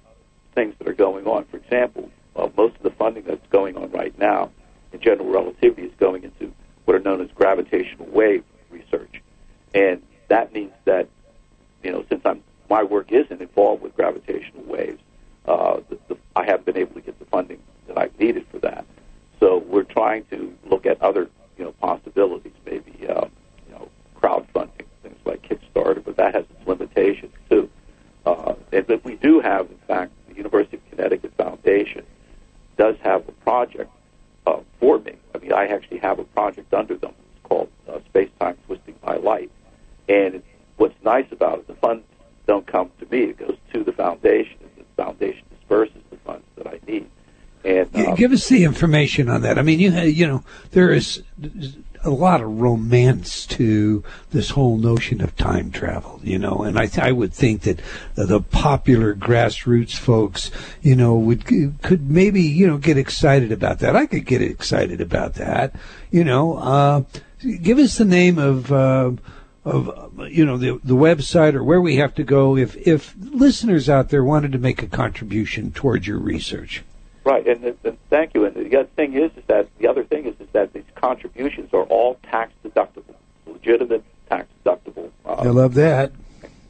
[0.53, 1.45] things that are going on.
[1.45, 4.51] For example, uh, most of the funding that's going on right now
[4.93, 6.53] in general relativity is going into
[6.85, 9.21] what are known as gravitational wave research,
[9.73, 11.09] and that means that
[11.83, 15.01] you know since I'm my work isn't involved with gravitational waves,
[15.45, 18.59] uh, the, the, I haven't been able to get the funding that I've needed for
[18.59, 18.85] that.
[19.39, 23.25] So we're trying to look at other you know possibilities, maybe uh,
[23.67, 23.89] you know
[24.21, 27.69] crowdfunding things like Kickstarter, but that has its limitations too.
[28.25, 29.31] Uh, and, but we do
[34.81, 35.13] for me.
[35.33, 37.13] I mean, I actually have a project under them.
[37.35, 39.51] It's called uh, Space Time Twisting by Light.
[40.09, 40.45] And it,
[40.77, 42.03] what's nice about it, the funds
[42.47, 43.29] don't come to me.
[43.29, 47.09] It goes to the foundation, and the foundation disperses the funds that I need.
[47.63, 49.57] And G- um, Give us the information on that.
[49.57, 51.23] I mean, you you know, there is
[52.03, 56.87] a lot of romance to this whole notion of time travel, you know, and I
[56.87, 57.79] th- I would think that
[58.15, 60.51] the popular grassroots folks,
[60.81, 63.95] you know, would could maybe you know get excited about that.
[63.95, 65.75] I could get excited about that,
[66.09, 66.57] you know.
[66.57, 67.03] Uh,
[67.61, 68.71] give us the name of.
[68.71, 69.11] Uh,
[69.63, 73.89] of you know the the website or where we have to go if if listeners
[73.89, 76.81] out there wanted to make a contribution towards your research.
[77.23, 78.40] Right, and, and thank you.
[78.71, 81.83] The other thing is, is that the other thing is, is that these contributions are
[81.83, 83.15] all tax deductible,
[83.45, 85.09] legitimate tax deductible.
[85.25, 86.13] I Uh, love that.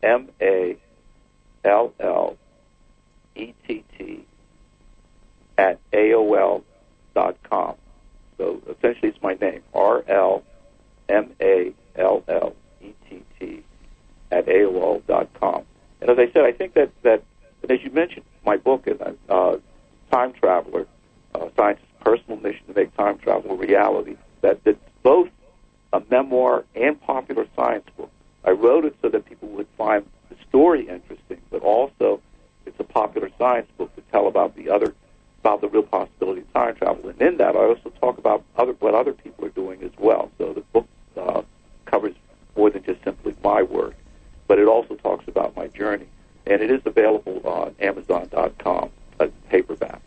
[0.03, 0.77] M A
[1.63, 2.37] L L
[3.35, 4.23] E T T
[5.57, 6.61] at AOL
[7.15, 7.73] dot com.
[8.37, 10.43] So essentially, it's my name R L
[11.09, 13.63] M A L L E T T
[14.29, 15.63] at AOL dot com.
[15.99, 17.23] And as I said, I think that that
[17.63, 19.57] and as you mentioned, my book and uh,
[20.11, 20.85] Time Traveler,
[21.33, 25.27] uh, Scientists' Personal Mission to Make Time Travel a Reality, that it's both
[25.91, 28.11] a memoir and popular science book.
[28.43, 32.21] I wrote it so that people would find the story interesting, but also
[32.67, 34.93] it's a popular science book to tell about the other
[35.39, 37.07] about the real possibility of time travel.
[37.09, 40.31] And in that, I also talk about other what other people are doing as well.
[40.37, 40.87] So the book
[41.17, 41.41] uh,
[41.85, 42.15] covers
[42.55, 43.95] more than just simply my work,
[44.47, 46.07] but it also talks about my journey.
[46.47, 50.01] And it is available on Amazon.com, a paperback.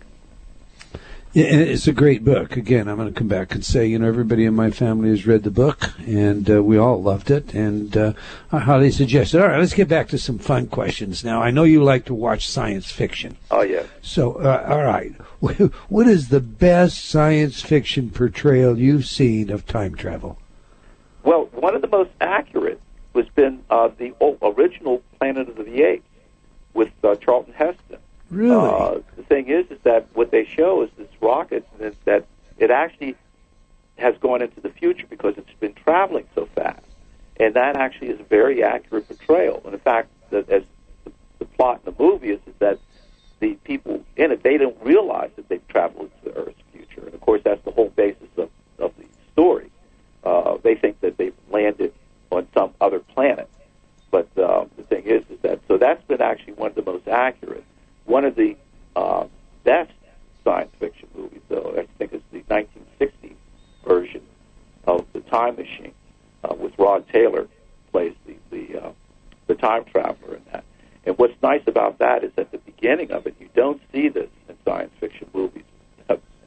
[1.41, 2.57] It's a great book.
[2.57, 5.25] Again, I'm going to come back and say, you know, everybody in my family has
[5.25, 8.13] read the book, and uh, we all loved it, and uh,
[8.51, 9.41] I highly suggest it.
[9.41, 11.41] All right, let's get back to some fun questions now.
[11.41, 13.37] I know you like to watch science fiction.
[13.53, 13.85] Oh yeah.
[14.03, 15.13] So, uh, all right,
[15.89, 20.41] what is the best science fiction portrayal you've seen of time travel?
[21.23, 22.81] Well, one of the most accurate
[23.13, 24.13] was been uh, the
[24.43, 26.05] original Planet of the Apes
[26.75, 27.99] with uh, Charlton Heston.
[28.31, 28.57] Really?
[28.57, 32.27] Uh, the thing is, is that what they show is this rocket is that
[32.59, 33.17] it actually
[33.97, 36.85] has gone into the future because it's been traveling so fast,
[37.39, 39.63] and that actually is a very accurate portrayal.
[39.65, 40.63] And in fact, that as
[41.05, 42.79] the, the plot in the movie is, is that
[43.41, 47.15] the people in it they don't realize that they've traveled into the Earth's future, and
[47.15, 49.71] of course that's the whole basis of, of the story.
[50.25, 51.95] Uh, they think that they've landed
[52.31, 53.49] on some other planet,
[54.11, 57.09] but uh, the thing is, is that so that's been actually one of the most
[57.09, 57.65] accurate
[58.09, 58.57] one of the
[58.97, 59.27] uh,
[59.65, 59.93] best
[60.45, 63.37] science fiction movies, though I think is the 1960
[63.87, 64.23] version
[64.87, 65.93] of the Time Machine,
[66.45, 67.49] uh, with Rod Taylor
[67.93, 68.93] plays the the, uh,
[69.47, 70.65] the time traveler in that.
[71.05, 74.29] And what's nice about that is at the beginning of it, you don't see this
[74.49, 75.65] in science fiction movies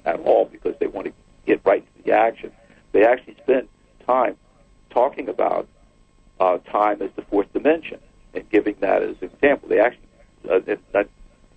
[0.06, 1.14] at all because they want to
[1.46, 2.52] get right to the action.
[2.92, 3.68] They actually spend
[4.06, 4.36] time
[4.90, 5.68] talking about
[6.40, 8.00] uh, time as the fourth dimension
[8.34, 9.70] and giving that as an example.
[9.70, 10.08] They actually,
[10.50, 11.04] uh,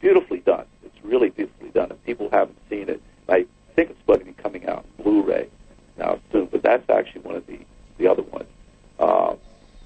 [0.05, 0.67] beautifully done.
[0.85, 3.01] It's really beautifully done, and people haven't seen it.
[3.27, 5.49] I think it's going to be coming out in Blu-ray
[5.97, 7.59] now soon, but that's actually one of the
[7.97, 8.49] the other ones.
[8.99, 9.35] Uh,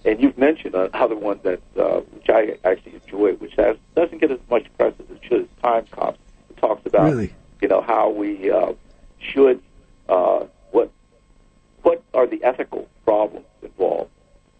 [0.04, 4.32] and you've mentioned another one that uh, which I actually enjoy, which has, doesn't get
[4.32, 5.48] as much press as it should.
[5.62, 6.18] Time Cops.
[6.50, 7.32] It talks about really?
[7.62, 8.72] you know how we uh,
[9.20, 9.62] should
[10.08, 10.90] uh, what
[11.82, 14.10] what are the ethical problems involved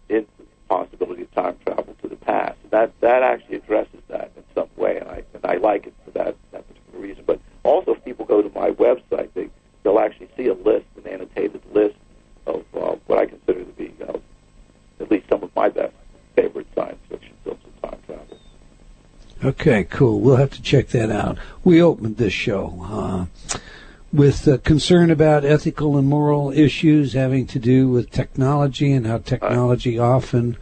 [0.07, 0.25] in
[0.69, 2.57] possibility of time travel to the past.
[2.69, 6.11] That that actually addresses that in some way, and I and I like it for
[6.11, 7.23] that that particular reason.
[7.25, 9.49] But also, if people go to my website, they
[9.83, 11.95] they'll actually see a list, an annotated list
[12.45, 14.17] of uh, what I consider to be uh,
[14.99, 15.93] at least some of my best
[16.35, 18.37] favorite science fiction films of time travel.
[19.43, 20.19] Okay, cool.
[20.19, 21.37] We'll have to check that out.
[21.63, 23.59] We opened this show uh,
[24.11, 29.19] with uh, concern about ethical and moral issues having to do with technology and how
[29.19, 30.57] technology often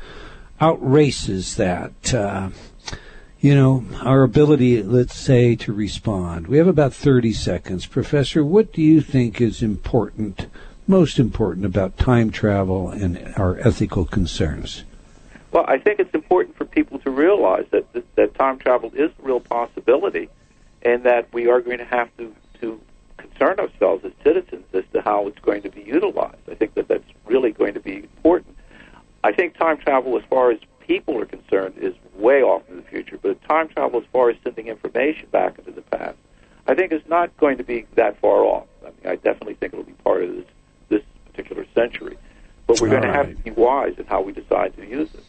[0.60, 2.14] outraces that.
[2.14, 2.50] Uh,
[3.40, 6.48] you know, our ability, let's say, to respond.
[6.48, 7.86] We have about 30 seconds.
[7.86, 10.48] Professor, what do you think is important,
[10.88, 14.84] most important about time travel and our ethical concerns?
[15.52, 19.12] Well, I think it's important for people to realize that that, that time travel is
[19.20, 20.30] a real possibility,
[20.82, 22.82] and that we are going to have to to
[23.38, 26.38] concern ourselves as citizens as to how it's going to be utilized.
[26.50, 28.56] I think that that's really going to be important.
[29.24, 32.84] I think time travel, as far as people are concerned, is way off in the
[32.84, 33.18] future.
[33.22, 36.18] But time travel, as far as sending information back into the past,
[36.68, 38.68] I think is not going to be that far off.
[38.82, 40.46] I mean, I definitely think it'll be part of this
[40.90, 42.18] this particular century.
[42.66, 45.14] But we're All going to have to be wise in how we decide to use
[45.14, 45.24] it.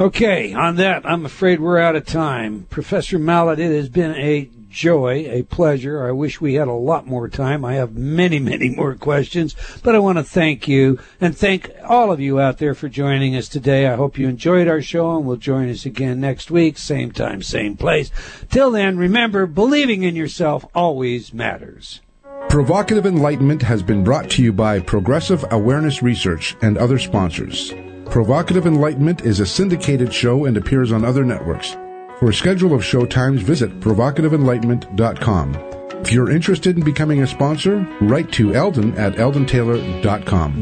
[0.00, 2.66] Okay, on that, I'm afraid we're out of time.
[2.70, 6.06] Professor Mallett, it has been a joy, a pleasure.
[6.06, 7.66] I wish we had a lot more time.
[7.66, 12.10] I have many, many more questions, but I want to thank you and thank all
[12.10, 13.88] of you out there for joining us today.
[13.88, 17.42] I hope you enjoyed our show and will join us again next week, same time,
[17.42, 18.10] same place.
[18.48, 22.00] Till then, remember, believing in yourself always matters.
[22.48, 27.74] Provocative Enlightenment has been brought to you by Progressive Awareness Research and other sponsors.
[28.10, 31.76] Provocative Enlightenment is a syndicated show and appears on other networks.
[32.18, 35.54] For a schedule of show times, visit provocativeenlightenment.com.
[36.02, 40.52] If you're interested in becoming a sponsor, write to Eldon at eldontaylor.com.